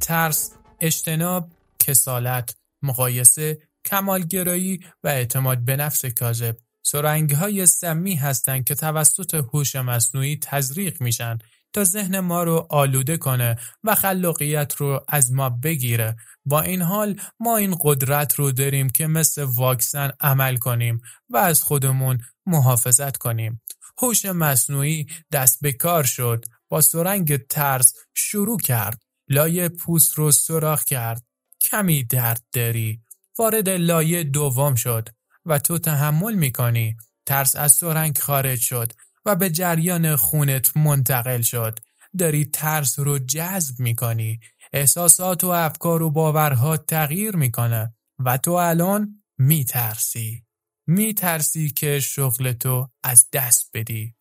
ترس، 0.00 0.52
اجتناب، 0.80 1.50
کسالت، 1.78 2.56
مقایسه، 2.82 3.58
کمالگرایی 3.84 4.80
و 5.04 5.08
اعتماد 5.08 5.58
به 5.58 5.76
نفس 5.76 6.04
کاذب. 6.04 6.56
سرنگ 6.82 7.30
های 7.30 7.66
سمی 7.66 8.14
هستند 8.14 8.64
که 8.64 8.74
توسط 8.74 9.34
هوش 9.34 9.76
مصنوعی 9.76 10.38
تزریق 10.42 11.02
میشن. 11.02 11.38
تا 11.72 11.84
ذهن 11.84 12.20
ما 12.20 12.42
رو 12.42 12.66
آلوده 12.70 13.16
کنه 13.16 13.56
و 13.84 13.94
خلاقیت 13.94 14.74
رو 14.76 15.04
از 15.08 15.32
ما 15.32 15.50
بگیره. 15.50 16.16
با 16.44 16.60
این 16.60 16.82
حال 16.82 17.20
ما 17.40 17.56
این 17.56 17.76
قدرت 17.80 18.34
رو 18.34 18.52
داریم 18.52 18.90
که 18.90 19.06
مثل 19.06 19.42
واکسن 19.42 20.10
عمل 20.20 20.56
کنیم 20.56 21.00
و 21.28 21.36
از 21.36 21.62
خودمون 21.62 22.20
محافظت 22.46 23.16
کنیم. 23.16 23.62
هوش 24.02 24.24
مصنوعی 24.24 25.06
دست 25.32 25.58
به 25.60 25.72
کار 25.72 26.04
شد. 26.04 26.44
با 26.68 26.80
سرنگ 26.80 27.36
ترس 27.36 27.94
شروع 28.14 28.58
کرد. 28.58 29.02
لایه 29.28 29.68
پوست 29.68 30.14
رو 30.14 30.30
سراخ 30.30 30.84
کرد. 30.84 31.22
کمی 31.60 32.04
درد 32.04 32.42
داری. 32.52 33.02
وارد 33.38 33.68
لایه 33.68 34.24
دوم 34.24 34.74
شد 34.74 35.08
و 35.44 35.58
تو 35.58 35.78
تحمل 35.78 36.34
می‌کنی. 36.34 36.96
ترس 37.26 37.56
از 37.56 37.72
سرنگ 37.72 38.18
خارج 38.18 38.60
شد. 38.60 38.92
و 39.28 39.34
به 39.34 39.50
جریان 39.50 40.16
خونت 40.16 40.76
منتقل 40.76 41.40
شد. 41.40 41.78
داری 42.18 42.44
ترس 42.44 42.98
رو 42.98 43.18
جذب 43.18 43.80
می‌کنی. 43.80 44.40
احساسات 44.72 45.44
و 45.44 45.48
افکار 45.48 46.02
و 46.02 46.10
باورها 46.10 46.76
تغییر 46.76 47.36
می‌کنه 47.36 47.94
و 48.18 48.36
تو 48.36 48.52
الان 48.52 49.22
میترسی. 49.38 50.44
میترسی 50.86 51.70
که 51.70 52.00
شغل 52.00 52.52
تو 52.52 52.88
از 53.02 53.26
دست 53.32 53.70
بدی. 53.74 54.14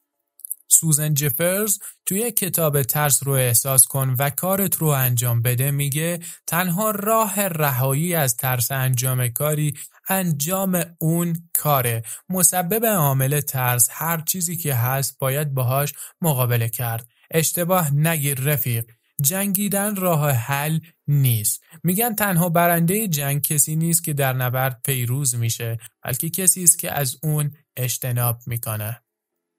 سوزن 0.71 1.13
جفرز 1.13 1.79
توی 2.05 2.31
کتاب 2.31 2.83
ترس 2.83 3.23
رو 3.23 3.31
احساس 3.31 3.87
کن 3.87 4.15
و 4.19 4.29
کارت 4.29 4.75
رو 4.75 4.87
انجام 4.87 5.41
بده. 5.41 5.71
میگه 5.71 6.19
تنها 6.47 6.91
راه 6.91 7.41
رهایی 7.41 8.15
از 8.15 8.37
ترس 8.37 8.71
انجام 8.71 9.27
کاری 9.27 9.73
انجام 10.09 10.83
اون 10.99 11.49
کاره. 11.53 12.01
مسبب 12.29 12.85
عامل 12.85 13.39
ترس 13.41 13.87
هر 13.91 14.21
چیزی 14.21 14.57
که 14.57 14.73
هست 14.73 15.17
باید 15.19 15.53
باهاش 15.53 15.93
مقابله 16.21 16.69
کرد. 16.69 17.07
اشتباه 17.31 17.93
نگیر 17.93 18.39
رفیق. 18.39 18.85
جنگیدن 19.21 19.95
راه 19.95 20.31
حل 20.31 20.79
نیست. 21.07 21.63
میگن 21.83 22.15
تنها 22.15 22.49
برنده 22.49 23.07
جنگ 23.07 23.41
کسی 23.41 23.75
نیست 23.75 24.03
که 24.03 24.13
در 24.13 24.33
نبرد 24.33 24.81
پیروز 24.85 25.35
میشه 25.35 25.77
بلکه 26.03 26.29
کسی 26.29 26.63
است 26.63 26.79
که 26.79 26.91
از 26.91 27.17
اون 27.23 27.51
اجتناب 27.77 28.39
می‌کنه. 28.45 29.01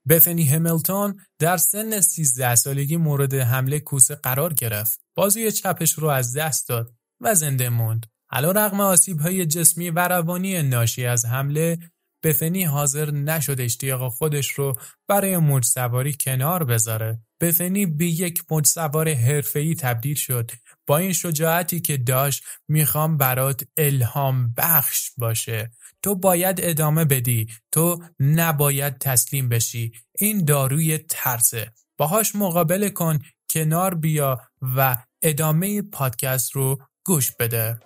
بثنی 0.09 0.45
همیلتون 0.45 1.21
در 1.39 1.57
سن 1.57 2.01
13 2.01 2.55
سالگی 2.55 2.97
مورد 2.97 3.35
حمله 3.35 3.81
کوسه 3.81 4.15
قرار 4.15 4.55
گرفت. 4.55 5.01
بازوی 5.15 5.53
چپش 5.53 5.93
رو 5.93 6.09
از 6.09 6.37
دست 6.37 6.69
داد 6.69 6.95
و 7.21 7.35
زنده 7.35 7.69
موند. 7.69 8.07
علا 8.31 8.51
رقم 8.51 8.81
آسیب 8.81 9.21
های 9.21 9.47
جسمی 9.47 9.91
و 9.91 10.09
روانی 10.09 10.63
ناشی 10.63 11.07
از 11.07 11.25
حمله 11.25 11.79
بثنی 12.23 12.65
حاضر 12.65 13.11
نشد 13.11 13.61
اشتیاق 13.61 14.13
خودش 14.13 14.51
رو 14.51 14.79
برای 15.09 15.37
موج 15.37 15.65
سواری 15.65 16.17
کنار 16.21 16.65
بذاره. 16.65 17.19
بثنی 17.41 17.87
به 17.87 18.07
یک 18.07 18.45
موج 18.51 18.67
سوار 18.67 19.15
حرفه‌ای 19.15 19.75
تبدیل 19.75 20.15
شد. 20.15 20.51
با 20.87 20.99
این 20.99 21.13
شجاعتی 21.13 21.81
که 21.81 21.97
داشت 21.97 22.45
می‌خوام 22.69 23.17
برات 23.17 23.65
الهام 23.77 24.55
بخش 24.57 25.11
باشه. 25.17 25.71
تو 26.03 26.15
باید 26.15 26.61
ادامه 26.63 27.05
بدی 27.05 27.47
تو 27.73 28.05
نباید 28.21 28.99
تسلیم 28.99 29.49
بشی 29.49 29.93
این 30.19 30.45
داروی 30.45 30.99
ترسه 30.99 31.73
باهاش 31.99 32.37
مقابله 32.37 32.91
کن 32.91 33.19
کنار 33.51 33.95
بیا 33.95 34.41
و 34.77 34.97
ادامه 35.23 35.83
پادکست 35.83 36.53
رو 36.53 36.79
گوش 37.05 37.33
بده 37.41 37.79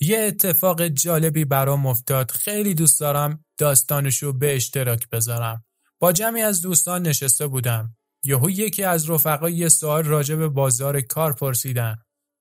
یه 0.00 0.18
اتفاق 0.18 0.86
جالبی 0.86 1.44
برام 1.44 1.86
افتاد. 1.86 2.30
خیلی 2.30 2.74
دوست 2.74 3.00
دارم 3.00 3.44
داستانشو 3.58 4.32
به 4.32 4.56
اشتراک 4.56 5.08
بذارم. 5.08 5.64
با 5.98 6.12
جمعی 6.12 6.42
از 6.42 6.60
دوستان 6.60 7.02
نشسته 7.02 7.46
بودم. 7.46 7.96
یهو 8.24 8.50
یکی 8.50 8.84
از 8.84 9.10
رفقا 9.10 9.50
یه 9.50 9.68
سوال 9.68 10.04
راجع 10.04 10.34
به 10.34 10.48
بازار 10.48 11.00
کار 11.00 11.32
پرسیدن. 11.32 11.96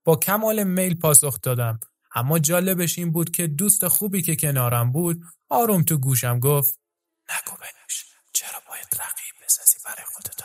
با 0.05 0.15
کمال 0.15 0.63
میل 0.63 0.95
پاسخ 0.95 1.41
دادم. 1.41 1.79
اما 2.15 2.39
جالبش 2.39 3.00
این 3.00 3.12
بود 3.12 3.31
که 3.31 3.47
دوست 3.47 3.88
خوبی 3.88 4.21
که 4.21 4.35
کنارم 4.35 4.91
بود 4.91 5.24
آروم 5.50 5.83
تو 5.83 5.97
گوشم 5.97 6.39
گفت 6.39 6.79
نگو 7.29 7.57
بنوش 7.57 8.05
چرا 8.33 8.59
باید 8.69 8.88
رقیب 8.93 9.45
بسازی 9.45 9.77
برای 9.85 10.05
خودت 10.13 10.35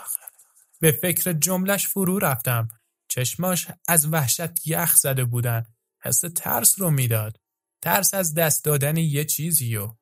به 0.81 0.93
فکر 0.93 1.33
جملش 1.33 1.89
فرو 1.89 2.19
رفتم. 2.19 2.69
چشماش 3.09 3.69
از 3.89 4.07
وحشت 4.13 4.67
یخ 4.67 4.97
زده 4.97 5.25
بودن. 5.25 5.65
حس 6.03 6.21
ترس 6.37 6.81
رو 6.81 6.91
می‌داد. 6.91 7.41
ترس 7.83 8.15
از 8.15 8.35
دست 8.35 8.65
دادن 8.65 8.97
یه 8.97 9.25
چیزیو. 9.25 9.95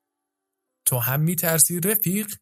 تو 0.85 0.99
هم 0.99 1.21
میترسی 1.21 1.81
رفیق؟ 1.81 2.35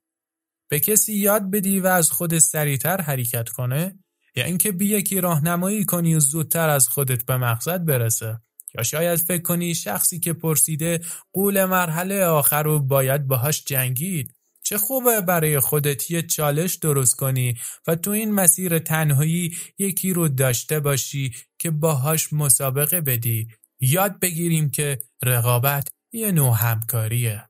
به 0.69 0.81
کسی 0.81 1.15
یاد 1.15 1.51
بدی 1.51 1.81
و 1.81 1.87
از 1.87 2.11
خود 2.11 2.39
سریعتر 2.39 3.01
حرکت 3.01 3.49
کنه؟ 3.49 3.99
یا 4.37 4.45
اینکه 4.45 4.73
بی 4.73 4.87
یکی 4.87 5.21
راهنمایی 5.21 5.85
کنی 5.85 6.15
و 6.15 6.21
زودتر 6.21 6.69
از 6.69 6.89
خودت 6.89 7.25
به 7.25 7.37
مقصد 7.37 7.85
برسه؟ 7.85 8.41
یا 8.75 8.83
شاید 8.83 9.19
فکر 9.19 9.43
کنی 9.43 9.75
شخصی 9.75 10.21
که 10.21 10.33
پرسیده 10.33 11.01
قول 11.33 11.65
مرحله 11.65 12.25
آخر 12.25 12.63
رو 12.63 12.81
باید 12.81 13.27
باهاش 13.27 13.65
جنگید؟ 13.65 14.36
چه 14.69 14.79
خوبه 14.79 15.21
برای 15.21 15.61
خودت 15.61 16.11
یه 16.11 16.23
چالش 16.23 16.75
درست 16.75 17.17
کنی 17.17 17.55
و 17.87 17.97
تو 17.97 18.11
این 18.11 18.33
مسیر 18.35 18.79
تنهایی 18.79 19.57
یکی 19.79 20.13
رو 20.13 20.29
داشته 20.29 20.81
باشی 20.81 21.35
که 21.59 21.71
باهاش 21.71 22.33
مسابقه 22.33 23.01
بدی. 23.01 23.49
یاد 23.81 24.21
بگیریم 24.21 24.71
که 24.71 24.99
رقابت 25.23 25.89
یه 26.13 26.33
نوع 26.33 26.57
همکاریه. 26.57 27.49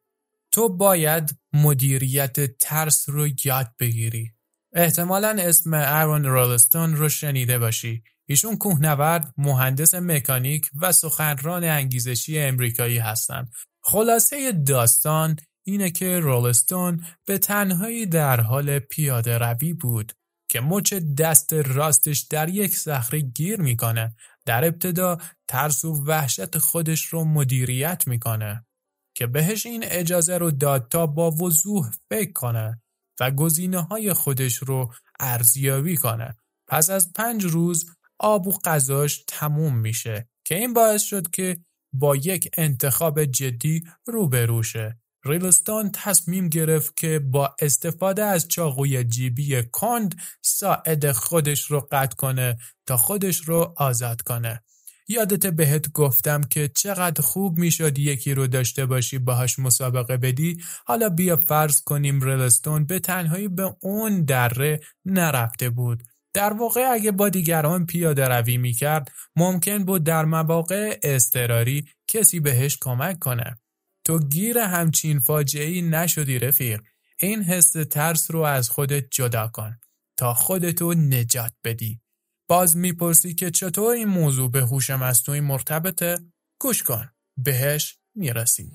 تو 0.52 0.68
باید 0.68 1.38
مدیریت 1.52 2.58
ترس 2.58 3.08
رو 3.08 3.28
یاد 3.44 3.75
بگیری. 3.80 4.32
احتمالا 4.73 5.37
اسم 5.40 5.70
ارون 5.75 6.25
رولستون 6.25 6.96
رو 6.96 7.08
شنیده 7.08 7.58
باشی. 7.58 8.02
ایشون 8.28 8.56
کوهنورد، 8.56 9.35
مهندس 9.38 9.94
مکانیک 9.94 10.70
و 10.80 10.92
سخنران 10.92 11.64
انگیزشی 11.64 12.38
امریکایی 12.38 12.99
هستند. 12.99 13.52
خلاصه 13.82 14.52
داستان 14.52 15.37
اینه 15.66 15.90
که 15.90 16.20
رولستون 16.20 17.04
به 17.26 17.38
تنهایی 17.38 18.06
در 18.06 18.40
حال 18.40 18.78
پیاده 18.78 19.38
روی 19.38 19.73
بود 19.73 20.12
که 20.49 20.61
مچ 20.61 20.94
دست 20.94 21.52
راستش 21.52 22.20
در 22.20 22.49
یک 22.49 22.76
صخره 22.76 23.20
گیر 23.20 23.61
می‌کنه. 23.61 24.14
در 24.44 24.64
ابتدا 24.64 25.18
ترس 25.49 25.85
و 25.85 26.04
وحشت 26.04 26.58
خودش 26.58 27.04
رو 27.04 27.25
مدیریت 27.25 28.06
می‌کنه 28.06 28.66
که 29.16 29.26
بهش 29.26 29.66
این 29.66 29.85
اجازه 29.87 30.38
رو 30.38 30.50
داد 30.50 30.88
تا 30.88 31.06
با 31.06 31.30
وضوح 31.30 31.90
فکر 32.11 32.32
کنه 32.32 32.82
و 33.20 33.30
گزینه 33.30 33.80
های 33.80 34.12
خودش 34.12 34.56
رو 34.56 34.92
ارزیابی 35.20 35.96
کنه. 35.96 36.37
پس 36.68 36.90
از 36.90 37.12
پنج 37.12 37.44
روز 37.44 37.90
آب 38.18 38.46
و 38.46 38.58
غذاش 38.64 39.25
تموم 39.28 39.78
میشه 39.78 40.28
که 40.44 40.54
این 40.54 40.75
باعث 40.75 41.02
شد 41.02 41.30
که 41.30 41.56
با 41.92 42.16
یک 42.16 42.50
انتخاب 42.56 43.25
جدی 43.25 43.85
روبرو 44.06 44.62
شه. 44.62 44.99
ریلستون 45.26 45.90
تصمیم 45.92 46.49
گرفت 46.49 46.97
که 46.97 47.18
با 47.18 47.56
استفاده 47.61 48.25
از 48.25 48.49
چاقوی 48.49 49.04
جیبی 49.04 49.62
کند 49.62 50.14
ساعد 50.42 51.12
خودش 51.12 51.61
رو 51.61 51.88
قطع 51.92 52.16
کنه 52.16 52.56
تا 52.87 52.97
خودش 52.97 53.37
رو 53.37 53.75
آزاد 53.76 54.23
کنه. 54.23 54.62
یادت 55.09 55.47
بهت 55.47 55.92
گفتم 55.92 56.40
که 56.40 56.68
چقدر 56.68 57.23
خوب 57.23 57.59
می‌شد 57.59 57.99
یکی 57.99 58.35
رو 58.35 58.47
داشته 58.47 58.87
باشی 58.87 59.18
باهاش 59.18 59.59
مسابقه 59.59 60.16
بدی. 60.16 60.56
حالا 60.87 61.09
بیا 61.09 61.37
فرض 61.37 61.80
کنیم 61.80 62.21
ریلستون 62.21 62.87
به 62.87 62.99
تنهایی 62.99 63.49
به 63.49 63.76
اون 63.80 64.25
دره 64.25 64.80
نرفته 65.04 65.71
بود. 65.71 66.02
در 66.35 66.52
واقع 66.52 66.80
اگه 66.92 67.12
با 67.12 67.28
دیگران 67.28 67.87
پیاده 67.87 68.28
روی 68.28 68.56
می‌کرد 68.56 69.12
ممکن 69.37 69.85
بود 69.85 70.04
در 70.04 70.25
مواقع 70.25 70.99
استراری 71.02 71.88
کسی 72.09 72.40
بهش 72.40 72.78
کمک 72.80 73.18
کنه. 73.18 73.56
تو 74.07 74.19
گیر 74.19 74.59
همچین 74.59 75.21
فاجعه 75.21 75.83
نشدی 75.83 76.39
رفیق 76.39 76.83
این 77.21 77.43
حس 77.43 77.73
ترس 77.91 78.31
رو 78.31 78.41
از 78.41 78.71
خودت 78.71 79.05
جدا 79.11 79.49
کن 79.49 79.79
تا 80.17 80.35
خودتو 80.35 80.95
نجات 80.95 81.53
بدی 81.65 82.01
باز 82.49 82.77
می‌پرسی 82.77 83.35
که 83.35 83.51
چطور 83.51 83.95
این 83.95 84.09
موضوع 84.09 84.51
به 84.51 84.61
هوش 84.61 84.91
مصنوعی 84.91 85.41
مرتبطه؟ 85.41 86.19
گوش 86.61 86.83
کن. 86.83 87.11
بهش 87.37 87.99
می‌رسی. 88.15 88.73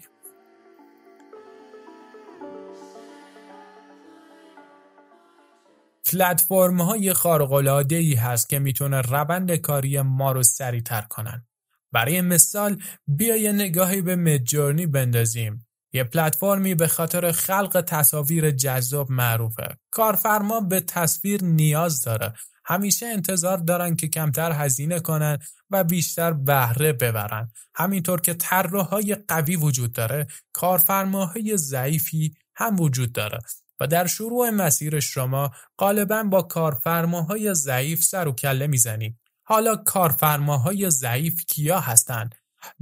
پلتفرم 6.06 6.82
های 6.82 7.14
خارق 7.14 7.52
ای 7.92 8.14
هست 8.14 8.50
که 8.50 8.60
می‌تونه 8.60 9.02
روند 9.02 9.56
کاری 9.56 10.02
ما 10.02 10.32
رو 10.32 10.44
سریعتر 10.44 11.02
کنن. 11.02 11.48
برای 11.91 12.21
مثال 12.21 12.81
بیا 13.07 13.36
یه 13.36 13.51
نگاهی 13.51 14.01
به 14.01 14.15
مجورنی 14.15 14.88
بندازیم. 14.88 15.67
یه 15.93 16.03
پلتفرمی 16.03 16.75
به 16.75 16.88
خاطر 16.88 17.31
خلق 17.31 17.83
تصاویر 17.88 18.51
جذاب 18.51 19.12
معروفه. 19.12 19.77
کارفرما 19.91 20.60
به 20.60 20.79
تصویر 20.79 21.43
نیاز 21.43 22.01
داره 22.01 22.33
همیشه 22.65 23.05
انتظار 23.05 23.57
دارن 23.57 23.95
که 23.95 24.07
کمتر 24.07 24.51
هزینه 24.51 25.00
کنن 25.00 25.38
و 25.69 25.83
بیشتر 25.83 26.33
بهره 26.33 26.93
ببرن. 26.93 27.51
همینطور 27.75 28.21
که 28.21 28.33
طراحهای 28.33 29.15
قوی 29.27 29.55
وجود 29.55 29.93
داره، 29.93 30.27
کارفرماهای 30.53 31.57
ضعیفی 31.57 32.36
هم 32.55 32.79
وجود 32.79 33.12
داره 33.12 33.39
و 33.79 33.88
در 33.88 34.07
شروع 34.07 34.50
مسیر 34.50 35.00
شما 35.00 35.51
غالبا 35.77 36.24
با 36.24 36.41
کارفرماهای 36.41 37.53
ضعیف 37.53 38.03
سر 38.03 38.27
و 38.27 38.31
کله 38.31 38.67
می‌زنید. 38.67 39.21
حالا 39.51 39.75
کارفرماهای 39.75 40.89
ضعیف 40.89 41.46
کیا 41.48 41.79
هستند؟ 41.79 42.36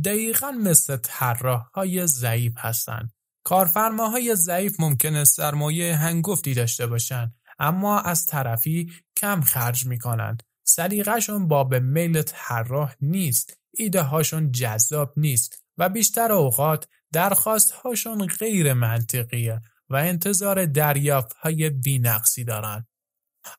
دقیقا 0.05 0.51
مثل 0.51 0.97
طراحهای 0.97 2.07
ضعیف 2.07 2.53
هستند. 2.57 3.13
کارفرماهای 3.43 4.35
ضعیف 4.35 4.79
ممکنه 4.79 5.23
سرمایه 5.23 5.95
هنگفتی 5.95 6.53
داشته 6.53 6.88
باشند 6.88 7.35
اما 7.59 7.99
از 7.99 8.25
طرفی 8.25 8.91
کم 9.17 9.41
خرج 9.41 9.85
می‌کنند. 9.85 10.43
سلیقهشون 10.63 11.47
با 11.47 11.63
به 11.63 11.79
میل 11.79 12.21
طراح 12.21 12.93
نیست. 13.01 13.57
ایده 13.73 14.01
هاشون 14.01 14.51
جذاب 14.51 15.13
نیست 15.17 15.63
و 15.77 15.89
بیشتر 15.89 16.31
اوقات 16.31 16.88
درخواست 17.11 17.71
هاشون 17.71 18.27
غیر 18.27 18.73
منطقیه 18.73 19.61
و 19.89 19.95
انتظار 19.95 20.65
دریافت 20.65 21.33
های 21.33 21.69
بینقصی 21.69 22.43
دارند. 22.43 22.88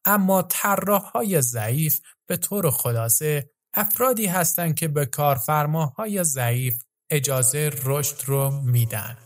اما 0.04 0.42
طراح 0.42 1.02
های 1.02 1.42
ضعیف 1.42 2.00
به 2.26 2.36
طور 2.36 2.70
خلاصه 2.70 3.50
افرادی 3.74 4.26
هستند 4.26 4.74
که 4.74 4.88
به 4.88 5.06
کارفرماهای 5.06 6.24
ضعیف 6.24 6.82
اجازه 7.10 7.70
رشد 7.84 8.22
رو 8.26 8.50
میدن. 8.50 9.16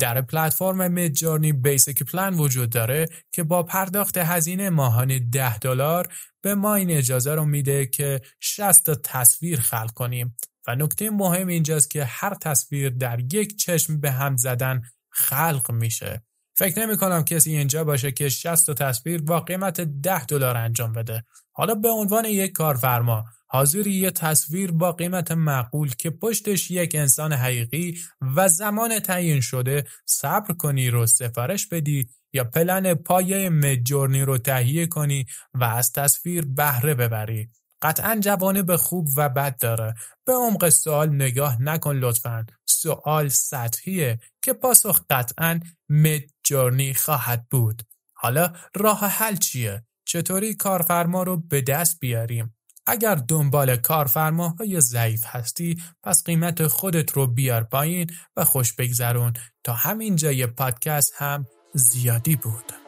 در 0.00 0.20
پلتفرم 0.20 0.92
میدجورنی 0.92 1.52
بیسیک 1.52 2.02
پلان 2.02 2.34
وجود 2.34 2.70
داره 2.70 3.08
که 3.32 3.42
با 3.42 3.62
پرداخت 3.62 4.16
هزینه 4.16 4.70
ماهانه 4.70 5.18
10 5.18 5.58
دلار 5.58 6.14
به 6.42 6.54
ما 6.54 6.74
این 6.74 6.90
اجازه 6.90 7.34
رو 7.34 7.44
میده 7.44 7.86
که 7.86 8.20
60 8.40 8.84
تا 8.84 8.94
تصویر 8.94 9.60
خلق 9.60 9.90
کنیم 9.90 10.36
و 10.66 10.74
نکته 10.74 11.10
مهم 11.10 11.46
اینجاست 11.46 11.90
که 11.90 12.04
هر 12.04 12.34
تصویر 12.34 12.90
در 12.90 13.20
یک 13.20 13.56
چشم 13.56 14.00
به 14.00 14.10
هم 14.10 14.36
زدن 14.36 14.82
خلق 15.10 15.70
میشه. 15.70 16.25
فکر 16.58 16.86
نمی 16.86 16.96
کنم 16.96 17.24
کسی 17.24 17.56
اینجا 17.56 17.84
باشه 17.84 18.12
که 18.12 18.28
60 18.28 18.66
تا 18.66 18.74
تصویر 18.74 19.22
با 19.22 19.40
قیمت 19.40 19.80
10 19.80 20.24
دلار 20.24 20.56
انجام 20.56 20.92
بده. 20.92 21.24
حالا 21.52 21.74
به 21.74 21.88
عنوان 21.88 22.24
یک 22.24 22.52
کارفرما 22.52 23.24
حاضری 23.46 23.92
یه 23.92 24.10
تصویر 24.10 24.72
با 24.72 24.92
قیمت 24.92 25.32
معقول 25.32 25.90
که 25.94 26.10
پشتش 26.10 26.70
یک 26.70 26.94
انسان 26.94 27.32
حقیقی 27.32 27.98
و 28.36 28.48
زمان 28.48 29.00
تعیین 29.00 29.40
شده 29.40 29.84
صبر 30.06 30.54
کنی 30.54 30.90
رو 30.90 31.06
سفارش 31.06 31.66
بدی 31.66 32.08
یا 32.32 32.44
پلن 32.44 32.94
پایه 32.94 33.48
مجورنی 33.48 34.22
رو 34.22 34.38
تهیه 34.38 34.86
کنی 34.86 35.26
و 35.54 35.64
از 35.64 35.92
تصویر 35.92 36.44
بهره 36.44 36.94
ببری. 36.94 37.50
قطعا 37.82 38.62
به 38.66 38.76
خوب 38.76 39.08
و 39.16 39.28
بد 39.28 39.58
داره. 39.58 39.94
به 40.26 40.32
عمق 40.32 40.68
سوال 40.68 41.08
نگاه 41.08 41.62
نکن 41.62 41.96
لطفا. 41.96 42.46
سوال 42.66 43.28
سطحیه 43.28 44.18
که 44.46 44.52
پاسخ 44.52 45.00
قطعا 45.10 45.60
مجورنی 45.88 46.94
خواهد 46.94 47.46
بود. 47.50 47.82
حالا 48.16 48.52
راه 48.74 49.00
حل 49.04 49.36
چیه؟ 49.36 49.84
چطوری 50.04 50.54
کارفرما 50.54 51.22
رو 51.22 51.36
به 51.36 51.60
دست 51.60 52.00
بیاریم؟ 52.00 52.56
اگر 52.86 53.14
دنبال 53.14 53.76
کارفرماهای 53.76 54.80
ضعیف 54.80 55.24
هستی 55.26 55.82
پس 56.02 56.24
قیمت 56.24 56.66
خودت 56.66 57.12
رو 57.12 57.26
بیار 57.26 57.64
پایین 57.64 58.06
و 58.36 58.44
خوش 58.44 58.72
بگذرون 58.72 59.32
تا 59.64 59.72
همین 59.72 60.16
جای 60.16 60.46
پادکست 60.46 61.12
هم 61.16 61.46
زیادی 61.74 62.36
بود. 62.36 62.85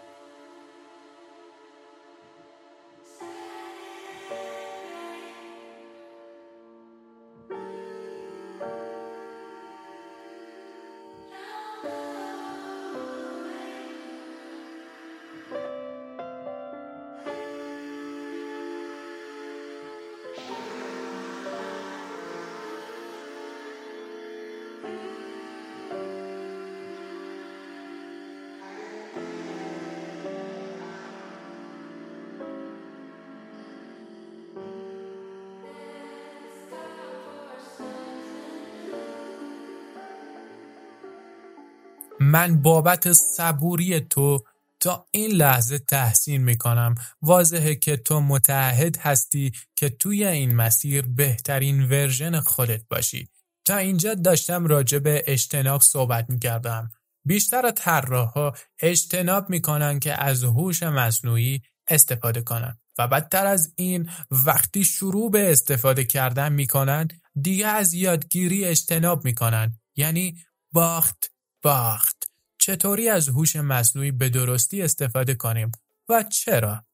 من 42.29 42.63
بابت 42.63 43.13
صبوری 43.13 44.01
تو 44.01 44.45
تا 44.81 45.07
این 45.11 45.31
لحظه 45.31 45.79
تحسین 45.79 46.45
می 46.45 46.57
کنم 46.57 46.95
واضحه 47.23 47.75
که 47.75 47.97
تو 47.97 48.21
متعهد 48.21 48.97
هستی 48.97 49.53
که 49.77 49.89
توی 49.89 50.25
این 50.27 50.55
مسیر 50.55 51.07
بهترین 51.07 51.83
ورژن 51.83 52.41
خودت 52.41 52.83
باشی. 52.91 53.29
تا 53.65 53.77
اینجا 53.77 54.15
داشتم 54.15 54.67
راجع 54.67 54.99
به 54.99 55.25
اجتناب 55.27 55.81
صحبت 55.81 56.31
می 56.31 56.39
کردم. 56.39 56.91
بیشتر 57.25 57.71
طراحها 57.71 58.55
اجتناب 58.83 59.51
می‌کنن 59.51 60.01
که 60.01 60.23
از 60.23 60.45
هوش 60.45 60.83
مصنوعی 60.83 61.63
استفاده 61.89 62.43
کنن 62.43 62.79
و 62.99 63.09
بدتر 63.09 63.47
از 63.47 63.73
این 63.77 64.11
وقتی 64.31 64.85
شروع 64.85 65.31
به 65.31 65.53
استفاده 65.53 66.05
کردن 66.05 66.53
می‌کنن 66.53 67.09
دیگه 67.41 67.67
از 67.67 67.95
یادگیری 67.95 68.65
اجتناب 68.65 69.25
می‌کنن. 69.25 69.79
یعنی 69.97 70.37
باخت 70.73 71.38
باخت 71.63 72.31
چطوری 72.59 73.09
از 73.09 73.29
هوش 73.29 73.57
مصنوعی 73.57 74.11
به 74.11 74.29
درستی 74.29 74.83
استفاده 74.83 75.35
کنیم 75.35 75.73
و 76.09 76.23
چرا؟ 76.23 76.85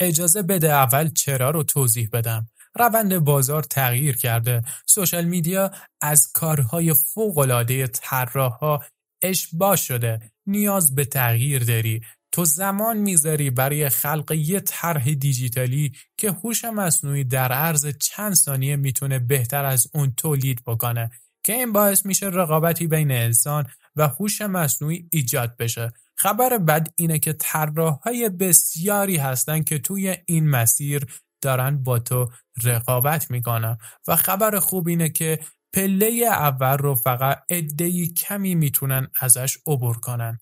اجازه 0.00 0.42
بده 0.42 0.72
اول 0.72 1.08
چرا 1.08 1.50
رو 1.50 1.62
توضیح 1.62 2.08
بدم. 2.12 2.48
روند 2.74 3.18
بازار 3.18 3.62
تغییر 3.62 4.16
کرده. 4.16 4.62
سوشال 4.86 5.24
میدیا 5.24 5.70
از 6.00 6.32
کارهای 6.32 6.94
فوق‌العاده 6.94 7.86
طراحها 7.86 8.84
اشباه 9.22 9.76
شده. 9.76 10.32
نیاز 10.46 10.94
به 10.94 11.04
تغییر 11.04 11.64
داری. 11.64 12.00
تو 12.32 12.44
زمان 12.44 12.96
می‌ذاری 12.96 13.50
برای 13.50 13.88
خلق 13.88 14.32
یه 14.32 14.60
طرح 14.60 15.10
دیجیتالی 15.10 15.92
که 16.16 16.30
هوش 16.30 16.64
مصنوعی 16.64 17.24
در 17.24 17.52
عرض 17.52 17.86
چند 17.86 18.34
ثانیه 18.34 18.76
می‌تونه 18.76 19.18
بهتر 19.18 19.64
از 19.64 19.86
اون 19.94 20.12
تولید 20.16 20.62
بکنه 20.66 21.10
که 21.48 21.54
این 21.54 21.72
باعث 21.72 22.06
میشه 22.06 22.26
رقابتی 22.26 22.86
بین 22.86 23.10
انسان 23.10 23.66
و 23.96 24.08
هوش 24.08 24.42
مصنوعی 24.42 25.08
ایجاد 25.12 25.56
بشه. 25.56 25.92
خبر 26.14 26.58
بد 26.58 26.88
اینه 26.96 27.18
که 27.18 27.32
طراحهای 27.32 28.28
بسیاری 28.28 29.16
هستن 29.16 29.62
که 29.62 29.78
توی 29.78 30.16
این 30.26 30.50
مسیر 30.50 31.06
دارن 31.42 31.82
با 31.82 31.98
تو 31.98 32.28
رقابت 32.64 33.30
می‌کنن. 33.30 33.78
و 34.08 34.16
خبر 34.16 34.58
خوب 34.58 34.88
اینه 34.88 35.08
که 35.08 35.38
پله 35.72 36.24
اول 36.30 36.78
رو 36.78 36.94
فقط 36.94 37.42
عده‌ای 37.50 38.06
کمی 38.06 38.54
می‌تونن 38.54 39.08
ازش 39.20 39.58
عبور 39.66 39.98
کنن. 39.98 40.38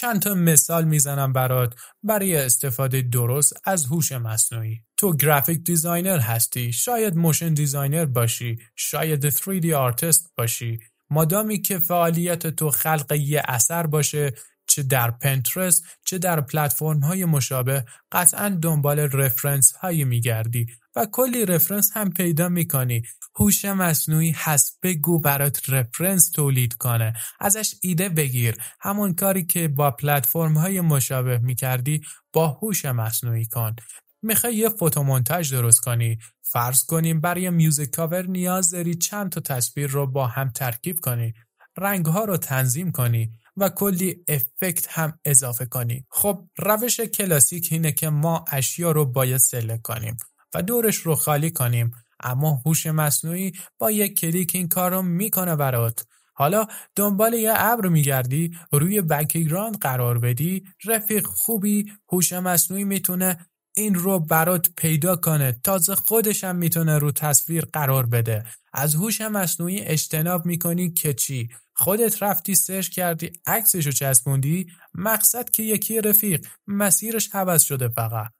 چند 0.00 0.22
تا 0.22 0.34
مثال 0.34 0.84
می‌زنم 0.84 1.32
برات 1.32 1.74
برای 2.02 2.36
استفاده 2.36 3.02
درست 3.02 3.52
از 3.64 3.86
هوش 3.86 4.12
مصنوعی. 4.12 4.80
تو 4.96 5.16
graphic 5.16 5.64
designer 5.64 6.18
هستی 6.18 6.72
شاید 6.72 7.16
motion 7.16 7.54
designer 7.54 8.04
باشی 8.04 8.58
شاید 8.76 9.30
3D 9.30 9.72
آرتست 9.72 10.30
باشی. 10.36 10.78
مادامی 11.10 11.62
که 11.62 11.78
فعالیت 11.78 12.46
تو 12.46 12.70
خلق 12.70 13.12
یه 13.12 13.42
اثر 13.48 13.86
باشه 13.86 14.32
چه 14.70 14.82
در 14.82 15.10
Pinterest 15.10 15.84
چه 16.04 16.18
در 16.18 16.40
پلتفرم 16.40 17.00
های 17.00 17.24
مشابه 17.24 17.84
قطعا 18.12 18.48
دنبال 18.48 18.98
reference 18.98 19.72
هایی 19.72 20.04
میگردی 20.04 20.66
و 20.96 21.06
کلی 21.12 21.46
reference 21.46 21.90
هم 21.94 22.10
پیدا 22.10 22.48
می‌کنی. 22.48 23.02
هوش 23.36 23.64
مصنوعی 23.64 24.34
هست 24.36 24.78
بگو 24.82 25.20
برات 25.20 25.70
reference 25.70 26.30
تولید 26.30 26.74
کنه. 26.74 27.12
ازش 27.40 27.74
ایده 27.82 28.08
بگیر. 28.08 28.56
همون 28.80 29.14
کاری 29.14 29.46
که 29.46 29.68
با 29.68 29.90
پلتفرم 29.90 30.58
های 30.58 30.80
مشابه 30.80 31.38
می‌کردی 31.38 32.00
با 32.32 32.48
هوش 32.48 32.84
مصنوعی 32.84 33.46
کن. 33.46 33.76
می‌خوای 34.22 34.54
یه 34.54 34.68
فوتومونتاژ 34.68 35.52
درست 35.54 35.80
کنی؟ 35.80 36.18
فرض 36.42 36.84
کنیم 36.84 37.20
برای 37.20 37.50
music 37.50 37.90
cover 37.90 38.26
نیاز 38.26 38.70
داری 38.70 38.94
چند 38.94 39.32
تا 39.32 39.40
تصویر 39.40 39.90
رو 39.90 40.06
با 40.06 40.26
هم 40.26 40.50
ترکیب 40.50 41.00
کنی. 41.00 41.32
رنگ 41.78 42.06
ها 42.06 42.24
رو 42.24 42.36
تنظیم 42.36 42.92
کنی. 42.92 43.39
و 43.56 43.68
کلی 43.68 44.24
افکت 44.28 44.86
هم 44.90 45.18
اضافه 45.24 45.66
کنی 45.66 46.06
خب 46.10 46.44
روش 46.58 47.00
کلاسیک 47.00 47.68
اینه 47.70 47.92
که 47.92 48.08
ما 48.08 48.44
اشیا 48.48 48.90
رو 48.90 49.04
باید 49.06 49.36
select 49.36 49.82
کنیم 49.82 50.16
و 50.54 50.62
دورش 50.62 50.96
رو 50.96 51.14
خالی 51.14 51.50
کنیم. 51.50 51.90
اما 52.20 52.62
هوش 52.66 52.86
مصنوعی 52.86 53.52
با 53.78 53.90
یک 53.90 54.20
کلیک 54.20 54.50
این 54.54 54.68
کار 54.68 54.90
رو 54.90 55.02
می‌کنه 55.02 55.56
برات. 55.56 56.06
حالا 56.34 56.66
دنبال 56.96 57.34
یه 57.34 57.52
ابر 57.56 57.88
میگردی 57.88 58.56
روی 58.72 59.00
background 59.02 59.78
قرار 59.78 60.18
بدی 60.18 60.64
رفیق 60.84 61.26
خوبی 61.26 61.92
هوش 62.12 62.32
مصنوعی 62.32 62.84
می‌تونه 62.84 63.46
این 63.76 63.94
رو 63.94 64.18
برات 64.18 64.66
پیدا 64.76 65.16
کنه. 65.16 65.60
تازه 65.64 65.94
خودش 65.94 66.44
هم 66.44 66.56
می‌تونه 66.56 66.98
رو 66.98 67.12
تصویر 67.12 67.64
قرار 67.72 68.06
بده. 68.06 68.44
از 68.72 68.94
هوش 68.94 69.20
مصنوعی 69.20 69.80
اجتناب 69.80 70.46
می‌کنی 70.46 70.92
که 70.92 71.14
چی؟ 71.14 71.48
خودت 71.80 72.22
رفتی 72.22 72.54
سرچ 72.54 72.88
کردی 72.88 73.32
عکسشو 73.46 73.90
چسبوندی 73.90 74.66
مقصد 74.94 75.50
که 75.50 75.62
یکی 75.62 76.00
رفیق 76.00 76.46
مسیرش 76.66 77.30
عوض 77.32 77.62
شده 77.62 77.88
فقط. 77.88 78.30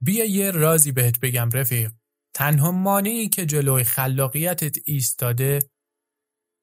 بیا 0.00 0.24
یه 0.24 0.50
رازی 0.50 0.92
بهت 0.92 1.20
بگم 1.20 1.50
رفیق. 1.50 1.90
تنها 2.34 2.72
مانعی 2.72 3.28
که 3.28 3.46
جلوی 3.46 3.84
خلاقیتت 3.84 4.76
ایستاده 4.84 5.58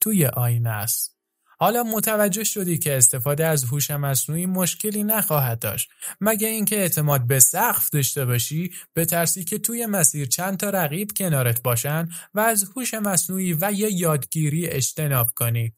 توی 0.01 0.25
آینه 0.25 0.69
است. 0.69 1.17
حالا 1.59 1.83
متوجه 1.83 2.43
شدی 2.43 2.77
که 2.77 2.97
استفاده 2.97 3.45
از 3.45 3.63
هوش 3.63 3.91
مصنوعی 3.91 4.45
مشکلی 4.45 5.03
نخواهد 5.03 5.59
داشت. 5.59 5.89
مگه 6.21 6.47
اینکه 6.47 6.75
اعتماد 6.75 7.27
به 7.27 7.39
سقف 7.39 7.89
داشته 7.89 8.25
باشی 8.25 8.73
به 8.93 9.05
ترسی 9.05 9.43
که 9.43 9.59
توی 9.59 9.85
مسیر 9.85 10.25
چند 10.25 10.57
تا 10.57 10.69
رقیب 10.69 11.11
کنارت 11.17 11.63
باشن 11.63 12.09
و 12.33 12.39
از 12.39 12.63
هوش 12.63 12.93
مصنوعی 12.93 13.53
و 13.53 13.71
یه 13.71 13.91
یادگیری 13.91 14.67
اجتناب 14.67 15.29
کنی. 15.35 15.73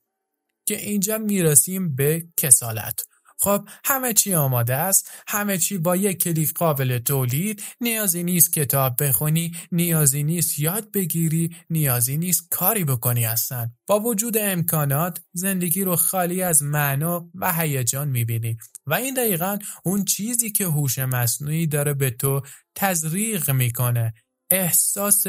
که 0.67 0.77
اینجا 0.77 1.17
می‌رسیم 1.17 1.95
به 1.95 2.27
کسالت. 2.37 2.99
خب 3.39 3.67
همه 3.85 4.13
چی 4.13 4.33
آماده 4.33 4.75
است؟ 4.75 5.09
همه 5.27 5.57
چی 5.57 5.77
با 5.77 5.95
یک 5.95 6.23
کلیک 6.23 6.53
قابل 6.53 6.97
تولید؟ 6.97 7.63
نیازی 7.81 8.23
نیست 8.23 8.53
کتاب 8.53 9.03
بخونی 9.03 9.51
نیازی 9.71 10.23
نیست 10.23 10.59
یاد 10.59 10.91
بگیری 10.91 11.55
نیازی 11.69 12.17
نیست 12.17 12.47
کاری 12.49 12.83
بکنی 12.83 13.23
هستن 13.23 13.71
با 13.87 13.99
وجود 13.99 14.37
امکانات 14.37 15.21
زندگی 15.33 15.83
رو 15.83 15.95
خالی 15.95 16.41
از 16.41 16.63
معنا 16.63 17.29
و 17.35 17.53
هیجان 17.53 18.07
می‌بینی. 18.07 18.57
و 18.85 18.93
این 18.93 19.13
دقیقا 19.13 19.57
اون 19.83 20.05
چیزی 20.05 20.51
که 20.51 20.65
هوش 20.65 20.99
مصنوعی 20.99 21.67
داره 21.67 21.93
به 21.93 22.11
تو 22.11 22.41
تزریق 22.75 23.51
می‌کنه. 23.51 24.13
احساس 24.51 25.23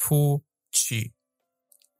پوچی. 0.00 1.12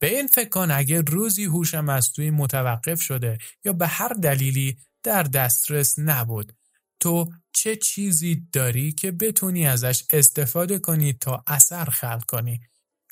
به 0.02 0.16
این 0.16 0.26
فکر 0.26 0.48
کن 0.48 0.70
اگر 0.70 1.02
روزی 1.02 1.44
هوش 1.44 1.74
مصنوعی 1.74 2.30
متوقف 2.30 3.00
شده 3.00 3.38
یا 3.64 3.72
به 3.72 3.86
هر 3.86 4.08
دلیلی 4.08 4.76
در 5.02 5.22
دسترس 5.22 5.98
نبود 5.98 6.52
تو 7.00 7.30
چه 7.52 7.76
چیزی 7.76 8.46
داری 8.52 8.92
که 8.92 9.12
بتونی 9.12 9.66
ازش 9.66 10.04
استفاده 10.10 10.78
کنی 10.78 11.12
تا 11.12 11.44
اثر 11.46 11.84
خلق 11.84 12.24
کنی؟ 12.24 12.60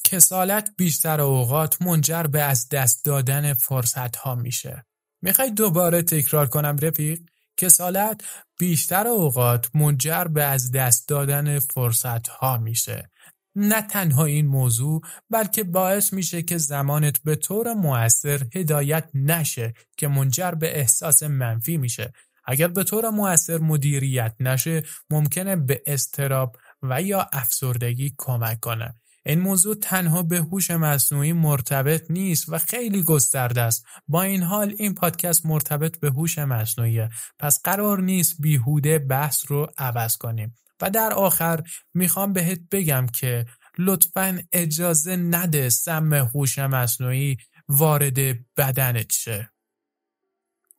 کسالت 0.05 0.71
بیشتر 0.77 1.21
اوقات 1.21 1.83
منجر 1.83 2.23
به 2.23 2.43
از 2.43 2.69
دست 2.69 3.05
دادن 3.05 3.55
فرصت 3.55 4.17
ها 4.17 4.35
میشه. 4.35 4.85
می‌خوای 5.23 5.51
دوباره 5.51 6.03
تکرار 6.03 6.47
کنم 6.47 6.77
رفیق؟ 6.83 7.21
کسالت 7.57 8.25
بیشتر 8.59 9.07
اوقات 9.07 9.71
منجر 9.75 10.25
به 10.25 10.45
از 10.45 10.71
دست 10.71 11.09
دادن 11.09 11.59
فرصت 11.59 12.29
ها 12.29 12.57
میشه. 12.59 13.11
نه 13.57 13.83
تنها 13.83 14.25
این 14.25 14.47
موضوع 14.47 15.01
بلکه 15.31 15.65
باعث 15.65 16.13
میشه 16.13 16.43
که 16.43 16.59
زمانت 16.59 17.23
به 17.25 17.37
طور 17.37 17.75
مؤثر 17.75 18.47
هدایت 18.55 19.09
نشه 19.15 19.75
که 19.97 20.09
منجر 20.09 20.51
به 20.51 20.79
احساس 20.79 21.23
منفی 21.23 21.77
میشه. 21.77 22.13
اگر 22.45 22.69
به 22.69 22.85
طور 22.85 23.11
مؤثر 23.11 23.59
مدیریت 23.59 24.35
نشه 24.41 24.83
ممکنه 25.11 25.57
به 25.57 25.83
استراب 25.87 26.57
و 26.83 27.03
یا 27.03 27.29
افسردگی 27.33 28.15
کمک 28.19 28.61
کنه. 28.61 28.95
این 29.27 29.41
موضوع 29.41 29.75
تنها 29.75 30.23
به 30.23 30.39
هوش 30.39 30.71
مصنوعی 30.71 31.33
مرتبط 31.33 32.11
نیست 32.11 32.49
و 32.49 32.59
خیلی 32.59 33.03
گسترده 33.03 33.61
است. 33.61 33.87
با 34.09 34.23
این 34.23 34.43
حال 34.43 34.75
این 34.79 34.95
پادکست 34.95 35.47
مرتبط 35.47 36.01
به 36.01 36.11
هوش 36.11 36.39
مصنوعیه. 36.39 37.11
پس 37.39 37.61
قرار 37.65 38.01
نیست 38.01 38.37
بیهوده 38.41 38.99
بحث 38.99 39.45
رو 39.49 39.67
عوض 39.79 40.17
کنیم. 40.17 40.57
و 40.81 40.91
در 40.91 41.13
آخر 41.13 41.63
می‌خوام 41.95 42.33
بهت 42.33 42.61
بگم 42.71 43.07
که 43.07 43.47
لطفا 43.79 44.39
اجازه 44.53 45.17
نده 45.17 45.69
سم 45.69 46.15
هوش 46.15 46.59
مصنوعی 46.59 47.37
وارد 47.69 48.19
بدنت 48.57 49.13
شه. 49.13 49.51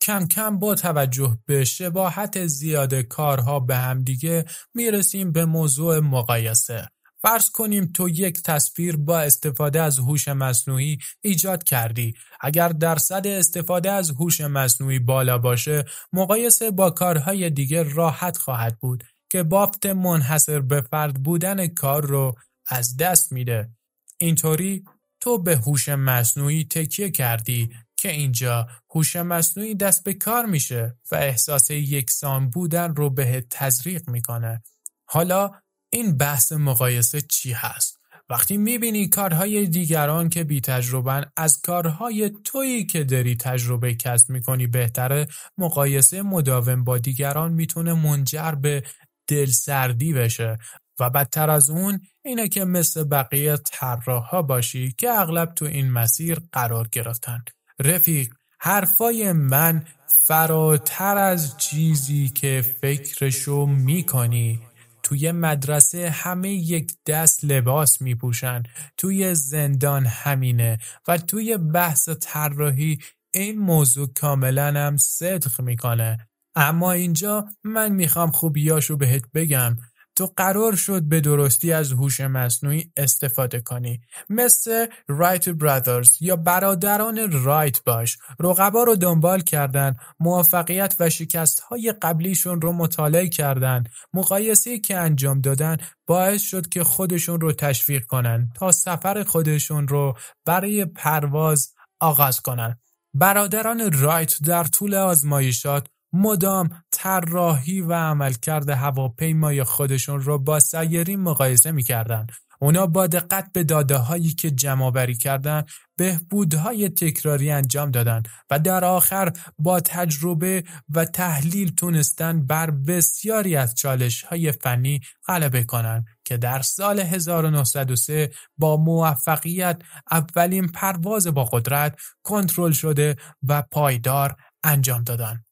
کم 0.01 0.27
کم 0.27 0.59
با 0.59 0.75
توجه 0.75 1.37
به 1.45 1.65
شباهت 1.65 2.45
زیاد 2.45 2.93
کارها 2.93 3.59
به 3.59 3.75
همدیگه 3.75 4.45
می‌رسیم 4.73 5.31
به 5.31 5.45
موضوع 5.45 5.99
مقایسه. 5.99 6.87
فرض 7.21 7.49
کنیم 7.49 7.85
تو 7.85 8.09
یک 8.09 8.43
تصویر 8.43 8.97
با 8.97 9.19
استفاده 9.19 9.81
از 9.81 9.99
هوش 9.99 10.27
مصنوعی 10.27 10.97
ایجاد 11.21 11.63
کردی. 11.63 12.13
اگر 12.41 12.69
درصد 12.69 13.27
استفاده 13.27 13.91
از 13.91 14.09
هوش 14.09 14.41
مصنوعی 14.41 14.99
بالا 14.99 15.37
باشه، 15.37 15.85
مقایسه 16.13 16.71
با 16.71 16.89
کارهای 16.89 17.49
دیگه 17.49 17.83
راحت 17.83 18.37
خواهد 18.37 18.77
بود. 18.79 19.03
که 19.31 19.43
بافت 19.43 19.85
منحصر 19.85 20.59
به 20.59 20.81
فرد 20.81 21.23
بودن 21.23 21.67
کار 21.67 22.05
رو 22.05 22.35
از 22.67 22.97
دست 22.97 23.31
میده. 23.31 23.69
اینطوری 24.17 24.83
تو 25.21 25.37
به 25.37 25.57
هوش 25.57 25.89
مصنوعی 25.89 26.63
تکیه 26.63 27.11
کردی 27.11 27.69
که 27.97 28.11
اینجا 28.11 28.67
هوش 28.95 29.15
مصنوعی 29.15 29.75
دست 29.75 30.03
به 30.03 30.13
کار 30.13 30.45
میشه 30.45 30.97
و 31.11 31.15
احساس 31.15 31.71
یکسان 31.71 32.49
بودن 32.49 32.95
رو 32.95 33.09
به 33.09 33.45
تزریق 33.49 34.09
می‌کنه. 34.09 34.63
حالا 35.09 35.51
این 35.89 36.17
بحث 36.17 36.51
مقایسه 36.51 37.21
چی 37.21 37.51
هست؟ 37.51 38.01
وقتی 38.29 38.57
می‌بینی 38.57 39.07
کارهای 39.07 39.67
دیگران 39.67 40.29
که 40.29 40.43
بی 40.43 40.61
تجربن 40.61 41.31
از 41.37 41.61
کارهای 41.61 42.31
تویی 42.43 42.85
که 42.85 43.03
داری 43.03 43.35
تجربه 43.35 43.95
کسب 43.95 44.29
می‌کنی 44.29 44.67
بهتره 44.67 45.27
مقایسه 45.57 46.21
مداوم 46.21 46.83
با 46.83 46.97
دیگران 46.97 47.53
می‌تونه 47.53 47.93
منجر 47.93 48.51
به 48.51 48.83
دلسردی 49.31 50.13
بشه. 50.13 50.57
و 50.99 51.09
بدتر 51.09 51.49
از 51.49 51.69
اون 51.69 51.99
اینه 52.25 52.47
که 52.47 52.65
مثل 52.65 53.03
بقیه 53.03 53.57
طراحا 53.57 54.41
باشی 54.41 54.91
که 54.97 55.09
اغلب 55.09 55.53
تو 55.53 55.65
این 55.65 55.91
مسیر 55.91 56.39
قرار 56.51 56.87
گرفتن. 56.91 57.43
رفیق 57.79 58.33
حرفای 58.59 59.31
من 59.31 59.85
فراتر 60.27 61.17
از 61.17 61.57
چیزی 61.57 62.29
که 62.29 62.75
فکرشو 62.81 63.65
می‌کنی. 63.65 64.59
توی 65.03 65.31
مدرسه 65.31 66.09
همه 66.09 66.49
یک 66.49 66.91
دست 67.07 67.45
لباس 67.45 68.01
میپوشن. 68.01 68.63
توی 68.97 69.35
زندان 69.35 70.05
همینه. 70.05 70.77
و 71.07 71.17
توی 71.17 71.57
بحث 71.57 72.09
طراحی 72.09 72.99
این 73.33 73.59
موضوع 73.59 74.13
کاملا 74.13 74.67
هم 74.67 74.97
صدق 74.97 75.61
می‌کنه. 75.61 76.27
اما 76.55 76.91
اینجا 76.91 77.45
من 77.63 77.91
می‌خوام 77.91 78.31
خوبیاشو 78.31 78.97
بهت 78.97 79.23
بگم. 79.33 79.77
تو 80.15 80.33
قرار 80.37 80.75
شد 80.75 81.03
به 81.03 81.21
درستی 81.21 81.73
از 81.73 81.91
هوش 81.91 82.21
مصنوعی 82.21 82.91
استفاده 82.97 83.61
کنی. 83.61 84.01
مثل 84.29 84.85
رایت 85.07 85.49
برادرز 85.49 86.21
یا 86.21 86.35
برادران 86.35 87.43
رایت 87.43 87.83
باش. 87.83 88.17
رقبا 88.39 88.83
رو 88.83 88.95
دنبال 88.95 89.41
کردن 89.41 89.95
موفقیت 90.19 90.95
و 90.99 91.09
شکست 91.09 91.59
های 91.59 91.93
قبلیشون 92.01 92.61
رو 92.61 92.71
مطالعه 92.71 93.29
کردن. 93.29 93.83
مقایسه 94.13 94.79
که 94.79 94.97
انجام 94.97 95.41
دادن 95.41 95.77
باعث 96.07 96.41
شد 96.41 96.69
که 96.69 96.83
خودشون 96.83 97.41
رو 97.41 97.51
تشویق 97.51 98.05
کنن 98.05 98.49
تا 98.55 98.71
سفر 98.71 99.23
خودشون 99.23 99.87
رو 99.87 100.17
برای 100.45 100.85
پرواز 100.85 101.73
آغاز 101.99 102.41
کنن. 102.41 102.79
برادران 103.13 103.91
رایت 103.91 104.37
در 104.43 104.63
طول 104.63 104.95
آزمایشات 104.95 105.87
مدام 106.13 106.69
طراحی 106.91 107.81
و 107.81 107.93
عملکرد 107.93 108.69
هواپیمای 108.69 109.63
خودشون 109.63 110.21
رو 110.21 110.39
با 110.39 110.59
سیارین 110.59 111.19
مقایسه 111.19 111.71
می‌کردند. 111.71 112.31
اونا 112.63 112.87
با 112.87 113.07
دقت 113.07 113.51
به 113.53 113.63
داده 113.63 113.97
هایی 113.97 114.33
که 114.33 114.51
جمع 114.51 114.91
بری 114.91 115.15
کردن 115.15 115.63
بهبودهای 115.97 116.89
تکراری 116.89 117.51
انجام 117.51 117.91
دادن 117.91 118.23
و 118.49 118.59
در 118.59 118.85
آخر 118.85 119.33
با 119.59 119.79
تجربه 119.79 120.63
و 120.89 121.05
تحلیل 121.05 121.75
تونستن 121.75 122.45
بر 122.45 122.71
بسیاری 122.71 123.55
از 123.55 123.75
چالش 123.75 124.23
های 124.23 124.51
فنی 124.51 125.01
غلبه 125.27 125.63
کنند 125.63 126.05
که 126.23 126.37
در 126.37 126.61
سال 126.61 126.99
1903 126.99 128.31
با 128.57 128.77
موفقیت 128.77 129.81
اولین 130.11 130.67
پرواز 130.67 131.27
با 131.27 131.43
قدرت 131.43 131.99
کنترل 132.23 132.71
شده 132.71 133.15
و 133.43 133.61
پایدار 133.61 134.35
انجام 134.63 135.03
دادن. 135.03 135.43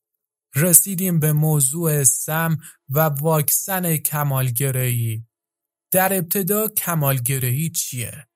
رسیدیم 0.55 1.19
به 1.19 1.33
موضوع 1.33 2.03
سم 2.03 2.57
و 2.89 2.99
واکسن 2.99 3.97
کمالگرایی. 3.97 5.27
در 5.91 6.17
ابتدا 6.17 6.67
کمالگرایی 6.67 7.69
چیه؟ 7.69 8.27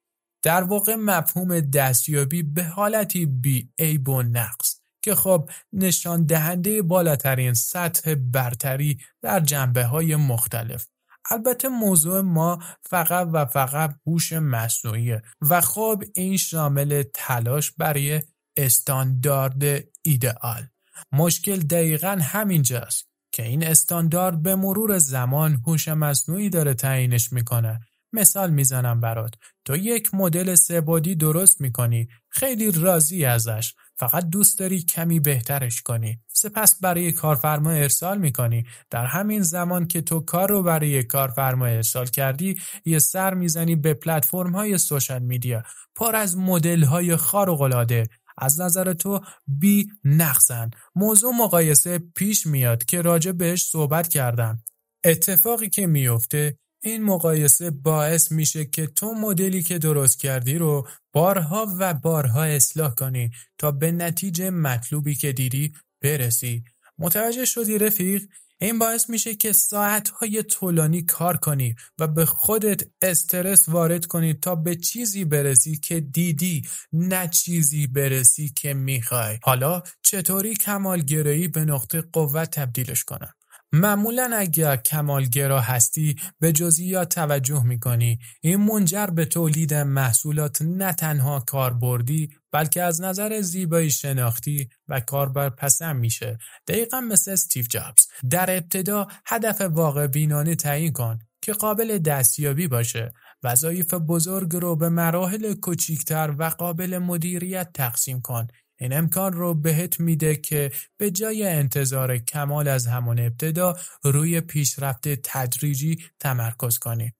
در 0.43 0.63
واقع 0.63 0.95
مفهوم 0.95 1.59
دستیابی 1.59 2.43
به 2.43 2.63
حالتی 2.63 3.25
بی 3.25 3.71
عیب 3.79 4.09
و 4.09 4.23
نقص 4.23 4.79
که 5.03 5.15
خب 5.15 5.49
نشان 5.73 6.25
دهنده 6.25 6.81
بالاترین 6.81 7.53
سطح 7.53 8.15
برتری 8.15 8.97
در 9.21 9.39
جنبه 9.39 9.85
های 9.85 10.15
مختلف 10.15 10.87
البته 11.31 11.67
موضوع 11.67 12.21
ما 12.21 12.59
فقط 12.81 13.27
و 13.33 13.45
فقط 13.45 13.95
هوش 14.07 14.33
مصنوعیه 14.33 15.21
و 15.41 15.61
خب 15.61 16.03
این 16.15 16.37
شامل 16.37 17.03
تلاش 17.13 17.71
برای 17.71 18.21
استاندارد 18.57 19.63
ایدئال 20.01 20.67
مشکل 21.11 21.59
دقیقا 21.59 22.19
همینجاست 22.21 23.07
که 23.31 23.43
این 23.43 23.63
استاندارد 23.63 24.43
به 24.43 24.55
مرور 24.55 24.97
زمان 24.97 25.61
هوش 25.67 25.87
مصنوعی 25.87 26.49
داره 26.49 26.73
تعیینش 26.73 27.33
می‌کنه. 27.33 27.79
مثال 28.13 28.51
می‌زنم 28.51 28.99
برات. 28.99 29.33
تو 29.65 29.77
یک 29.77 30.13
مدل 30.13 30.55
سهبعدی 30.55 31.15
درست 31.15 31.61
می‌کنی 31.61 32.07
خیلی 32.29 32.71
راضی 32.71 33.25
ازش. 33.25 33.73
فقط 33.95 34.29
دوست 34.29 34.59
داری 34.59 34.81
کمی 34.81 35.19
بهترش 35.19 35.81
کنی. 35.81 36.19
سپس 36.27 36.79
برای 36.81 37.11
کارفرما 37.11 37.71
ارسال 37.71 38.17
می‌کنی. 38.17 38.65
در 38.89 39.05
همین 39.05 39.41
زمان 39.41 39.87
که 39.87 40.01
تو 40.01 40.19
کار 40.19 40.49
رو 40.49 40.63
برای 40.63 41.03
کارفرما 41.03 41.65
ارسال 41.65 42.05
کردی 42.05 42.55
یه 42.85 42.99
سر 42.99 43.33
می‌زنی 43.33 43.75
به 43.75 43.93
پلتفرم 43.93 44.55
های 44.55 44.77
سوشال 44.77 45.21
میدیا. 45.21 45.63
پر 45.95 46.15
از 46.15 46.37
مدل 46.37 46.83
های 46.83 47.15
خارق 47.15 47.61
العاده 47.61 48.07
از 48.37 48.61
نظر 48.61 48.93
تو 48.93 49.19
بی 49.47 49.87
نقصن. 50.03 50.69
موضوع 50.95 51.33
مقایسه 51.33 51.99
پیش 52.15 52.47
میاد 52.47 52.85
که 52.85 53.01
راجع 53.01 53.31
بهش 53.31 53.65
صحبت 53.65 54.07
کردم. 54.07 54.63
اتفاقی 55.03 55.69
که 55.69 55.87
میفته 55.87 56.57
این 56.83 57.03
مقایسه 57.03 57.71
باعث 57.71 58.31
میشه 58.31 58.65
که 58.65 58.87
تو 58.87 59.13
مدلی 59.13 59.63
که 59.63 59.77
درست 59.77 60.19
کردی 60.19 60.57
رو 60.57 60.87
بارها 61.13 61.67
و 61.79 61.93
بارها 61.93 62.43
اصلاح 62.43 62.93
کنی 62.95 63.31
تا 63.57 63.71
به 63.71 63.91
نتیجه 63.91 64.49
مطلوبی 64.49 65.15
که 65.15 65.31
دیدی 65.31 65.73
برسی. 66.01 66.63
متوجه 66.97 67.45
شدی 67.45 67.77
رفیق؟ 67.77 68.23
این 68.63 68.79
باعث 68.79 69.09
میشه 69.09 69.35
که 69.35 69.53
ساعتهای 69.53 70.43
طولانی 70.43 71.01
کار 71.01 71.37
کنی 71.37 71.75
و 71.99 72.07
به 72.07 72.25
خودت 72.25 72.83
استرس 73.01 73.69
وارد 73.69 74.05
کنی 74.05 74.33
تا 74.33 74.55
به 74.55 74.75
چیزی 74.75 75.25
برسی 75.25 75.77
که 75.77 75.99
دیدی 75.99 76.61
نه 76.93 77.27
چیزی 77.27 77.87
برسی 77.87 78.49
که 78.49 78.73
می‌خوای. 78.73 79.39
حالا 79.43 79.81
چطوری 80.03 80.53
کمالگرایی 80.53 81.47
به 81.47 81.65
نقطه 81.65 82.01
قوت 82.01 82.51
تبدیلش 82.51 83.03
کنم؟ 83.03 83.33
معمولا 83.71 84.31
اگر 84.37 84.75
کمالگرا 84.75 85.61
هستی 85.61 86.15
به 86.39 86.51
جزئیات 86.51 87.15
توجه 87.15 87.63
می‌کنی. 87.63 88.19
این 88.41 88.59
منجر 88.59 89.07
به 89.07 89.25
تولید 89.25 89.73
محصولات 89.73 90.61
نه 90.61 90.93
تنها 90.93 91.39
کاربردی 91.39 92.29
بلکه 92.53 92.83
از 92.83 93.01
نظر 93.01 93.41
زیبایی 93.41 93.91
شناختی 93.91 94.69
و 94.87 94.99
کاربر 94.99 95.49
پسند 95.49 95.95
میشه. 95.95 96.37
دقیقا 96.67 97.01
مثل 97.01 97.31
استیو 97.31 97.65
جابز. 97.69 98.07
در 98.29 98.57
ابتدا 98.57 99.07
هدف 99.25 99.61
واقع 99.61 100.07
بینانه 100.07 100.55
تعیین 100.55 100.93
کن 100.93 101.19
که 101.41 101.53
قابل 101.53 101.97
دستیابی 101.97 102.67
باشه. 102.67 103.13
وظایف 103.43 103.93
بزرگ 103.93 104.55
رو 104.55 104.75
به 104.75 104.89
مراحل 104.89 105.53
کوچیکتر 105.53 106.35
و 106.37 106.43
قابل 106.43 106.97
مدیریت 106.97 107.69
تقسیم 107.73 108.21
کن. 108.21 108.47
این 108.79 108.93
امکان 108.93 109.33
رو 109.33 109.53
بهت 109.53 109.99
میده 109.99 110.35
که 110.35 110.71
به 110.97 111.11
جای 111.11 111.47
انتظار 111.47 112.17
کمال 112.17 112.67
از 112.67 112.87
همان 112.87 113.19
ابتدا 113.19 113.77
روی 114.03 114.41
پیشرفت 114.41 115.07
تدریجی 115.07 116.03
تمرکز 116.19 116.77
کنی. 116.77 117.13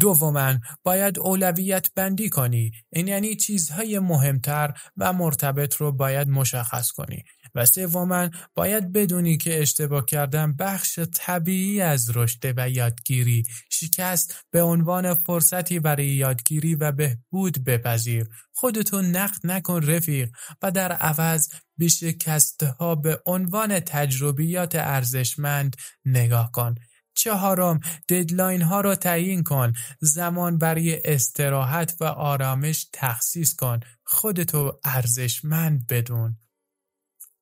دوما 0.00 0.54
باید 0.82 1.18
اولویت 1.18 1.94
بندی 1.94 2.28
کنی. 2.28 2.72
این 2.92 3.08
یعنی 3.08 3.36
چیزهای 3.36 3.98
مهمتر 3.98 4.74
و 4.96 5.12
مرتبط 5.12 5.76
رو 5.76 5.92
باید 5.92 6.28
مشخص 6.28 6.90
کنی. 6.90 7.24
و 7.54 7.66
سوما 7.66 8.30
باید 8.54 8.92
بدونی 8.92 9.36
که 9.36 9.62
اشتباه 9.62 10.04
کردن 10.04 10.56
بخش 10.56 10.98
طبیعی 10.98 11.80
از 11.80 12.16
رشد 12.16 12.54
و 12.56 12.70
یادگیری. 12.70 13.44
شکست 13.70 14.44
به 14.50 14.62
عنوان 14.62 15.14
فرصتی 15.14 15.78
برای 15.78 16.06
یادگیری 16.06 16.74
و 16.74 16.92
بهبود 16.92 17.64
بپذیر. 17.64 18.28
خودتو 18.52 19.02
نقد 19.02 19.46
نکن 19.46 19.82
رفیق 19.82 20.30
و 20.62 20.70
در 20.70 20.92
عوض 20.92 21.48
به 21.78 21.88
شکستها 21.88 22.94
به 22.94 23.22
عنوان 23.26 23.80
تجربیات 23.80 24.74
ارزشمند 24.74 25.76
نگاه 26.04 26.50
کن. 26.52 26.74
چهارم 27.18 27.80
ددلاین 28.08 28.62
ها 28.62 28.80
را 28.80 28.94
تعیین 28.94 29.42
کن. 29.42 29.72
زمان 30.00 30.58
برای 30.58 31.00
استراحت 31.04 31.96
و 32.00 32.04
آرامش 32.04 32.86
تخصیص 32.92 33.54
کن. 33.54 33.80
خودتو 34.04 34.80
ارزشمند 34.84 35.86
بدون. 35.86 36.38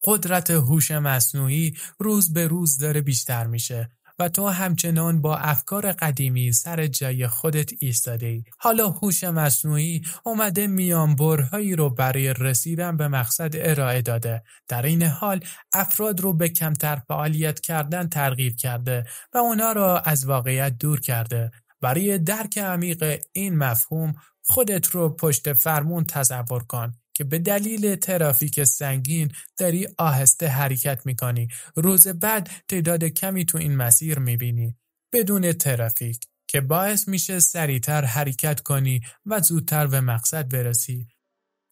قدرت 0.03 0.51
هوش 0.51 0.91
مصنوعی 0.91 1.77
روز 1.99 2.33
به 2.33 2.47
روز 2.47 2.79
داره 2.79 3.01
بیشتر 3.01 3.47
میشه. 3.47 3.96
و 4.19 4.29
تو 4.29 4.49
همچنان 4.49 5.21
با 5.21 5.37
افکار 5.37 5.93
قدیمی 5.93 6.53
سر 6.53 6.87
جای 6.87 7.27
خودت 7.27 7.71
ایستاده 7.79 8.27
ای. 8.27 8.45
حالا 8.59 8.89
هوش 8.89 9.25
مصنوعی 9.25 10.03
اومده 10.25 10.67
میانبرهایی 10.67 11.77
رو 11.77 11.91
برای 11.91 12.35
رسیدن 12.35 12.97
به 12.97 13.09
مقصد 13.09 13.51
ارائه 13.55 14.03
داده. 14.03 14.43
در 14.69 14.83
این 14.83 15.03
حال 15.03 15.41
افراد 15.73 16.21
رو 16.21 16.33
به 16.33 16.49
کمتر 16.49 16.97
فعالیت 17.09 17.61
کردن 17.61 18.09
ترغیب 18.09 18.57
کرده 18.57 19.05
و 19.35 19.39
اونا 19.39 19.73
را 19.73 19.99
از 19.99 20.27
واقعیت 20.27 20.79
دور 20.79 21.01
کرده. 21.01 21.51
برای 21.81 22.19
درک 22.19 22.59
عمیق 22.59 23.23
این 23.33 23.59
مفهوم 23.59 24.15
خودت 24.43 24.87
رو 24.87 25.09
پشت 25.09 25.53
فرمون 25.53 26.05
تصور 26.05 26.63
کن 26.63 26.93
که 27.17 27.25
به 27.25 27.39
دلیل 27.39 27.97
ترافیک 27.97 28.65
سنگین 28.65 29.33
داری 29.57 29.89
آهسته 29.99 30.47
حرکت 30.47 31.07
می‌کنی. 31.07 31.49
روز 31.77 32.09
بعد 32.09 32.51
تعداد 32.69 33.05
کمی 33.05 33.45
تو 33.45 33.59
این 33.59 33.77
مسیر 33.77 34.19
می‌بینی. 34.19 34.77
بدون 35.13 35.53
ترافیک 35.53 36.21
که 36.47 36.61
باعث 36.61 37.09
میشه 37.09 37.41
سریعتر 37.41 38.05
حرکت 38.05 38.61
کنی 38.61 39.01
و 39.27 39.41
زودتر 39.41 39.87
به 39.87 40.01
مقصد 40.01 40.49
برسی. 40.49 41.07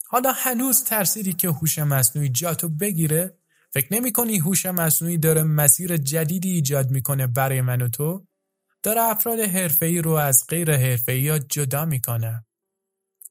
حالا 0.06 0.32
هنوز 0.32 0.84
ترسیدی 0.84 1.32
که 1.32 1.48
هوش 1.48 1.78
مصنوعی 1.78 2.28
جاتو 2.28 2.68
بگیره؟ 2.68 3.38
فکر 3.72 3.94
نمی 3.94 4.12
کنی 4.12 4.38
هوش 4.38 4.66
مصنوعی 4.66 5.18
داره 5.18 5.42
مسیر 5.42 5.96
جدیدی 5.96 6.50
ایجاد 6.50 6.90
می‌کنه 6.90 7.26
برای 7.26 7.60
من 7.60 7.82
و 7.82 7.88
تو؟ 7.88 8.26
داره 8.82 9.00
افراد 9.00 9.40
حرفه‌ای 9.40 10.02
رو 10.02 10.10
از 10.10 10.44
غیر 10.48 10.76
حرفه‌ای 10.76 11.38
جدا 11.38 11.84
می‌کنه. 11.84 12.44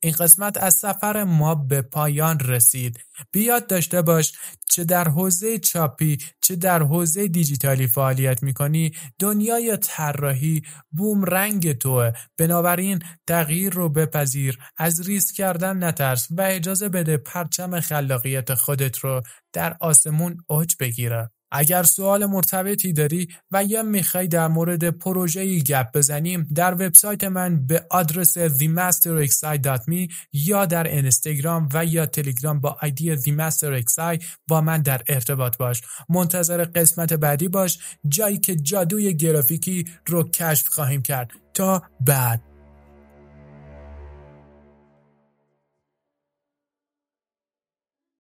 این 0.04 0.14
قسمت 0.14 0.58
از 0.58 0.76
سفر 0.76 1.24
ما 1.24 1.56
به 1.56 1.82
پایان 1.82 2.40
رسید. 2.40 3.00
بیاد 3.32 3.68
داشته 3.68 4.02
باش 4.02 4.34
چه 4.70 4.84
در 4.84 5.08
حوزه 5.08 5.60
چاپی 5.60 6.18
چه 6.42 6.56
در 6.56 6.84
حوزه 6.84 7.28
دیجیتالی 7.28 7.88
فعالیت 7.88 8.44
می‌کنی. 8.44 8.92
دنیای 9.20 9.78
طراحی 9.78 10.62
بوم 10.92 11.26
رنگ 11.26 11.72
توه. 11.72 12.12
بنابراین 12.38 13.00
تغییر 13.28 13.74
رو 13.74 13.90
بپذیر. 13.90 14.60
از 14.78 15.08
ریسک 15.08 15.36
کردن 15.36 15.84
نترس 15.84 16.28
و 16.32 16.42
اجازه 16.42 16.90
بده 16.90 17.18
پرچم 17.18 17.80
خلاقیت 17.80 18.54
خودت 18.54 18.98
رو 18.98 19.22
در 19.54 19.78
آسمون 19.80 20.38
اوج 20.48 20.76
بگیره. 20.80 21.32
اگر 21.54 21.84
سوال 21.84 22.26
مرتبطی 22.26 22.94
داری 22.94 23.28
و 23.52 23.64
یا 23.64 23.84
می‌خوای 23.84 24.28
در 24.28 24.48
مورد 24.48 24.90
پروژه‌ای 24.90 25.62
گپ 25.62 25.98
بزنیم 25.98 26.48
در 26.56 26.74
وبسایت 26.74 27.24
من 27.24 27.68
به 27.68 27.86
آدرس 27.90 28.38
themasterexi.me 28.38 30.14
یا 30.34 30.66
در 30.66 30.88
اینستاگرام 30.88 31.70
و 31.74 31.86
یا 31.86 32.06
تلگرام 32.06 32.60
با 32.60 32.78
آیدی 32.82 33.18
themasterexi 33.18 34.24
با 34.48 34.62
من 34.62 34.82
در 34.82 35.02
ارتباط 35.08 35.58
باش. 35.58 35.82
منتظر 36.10 36.64
قسمت 36.64 37.14
بعدی 37.14 37.48
باش 37.48 37.80
جایی 38.08 38.38
که 38.38 38.56
جادوی 38.56 39.14
گرافیکی 39.14 39.86
رو 40.08 40.24
کشف 40.24 40.68
خواهیم 40.68 41.02
کرد. 41.02 41.32
تا 41.54 41.84
بعد. 42.06 42.53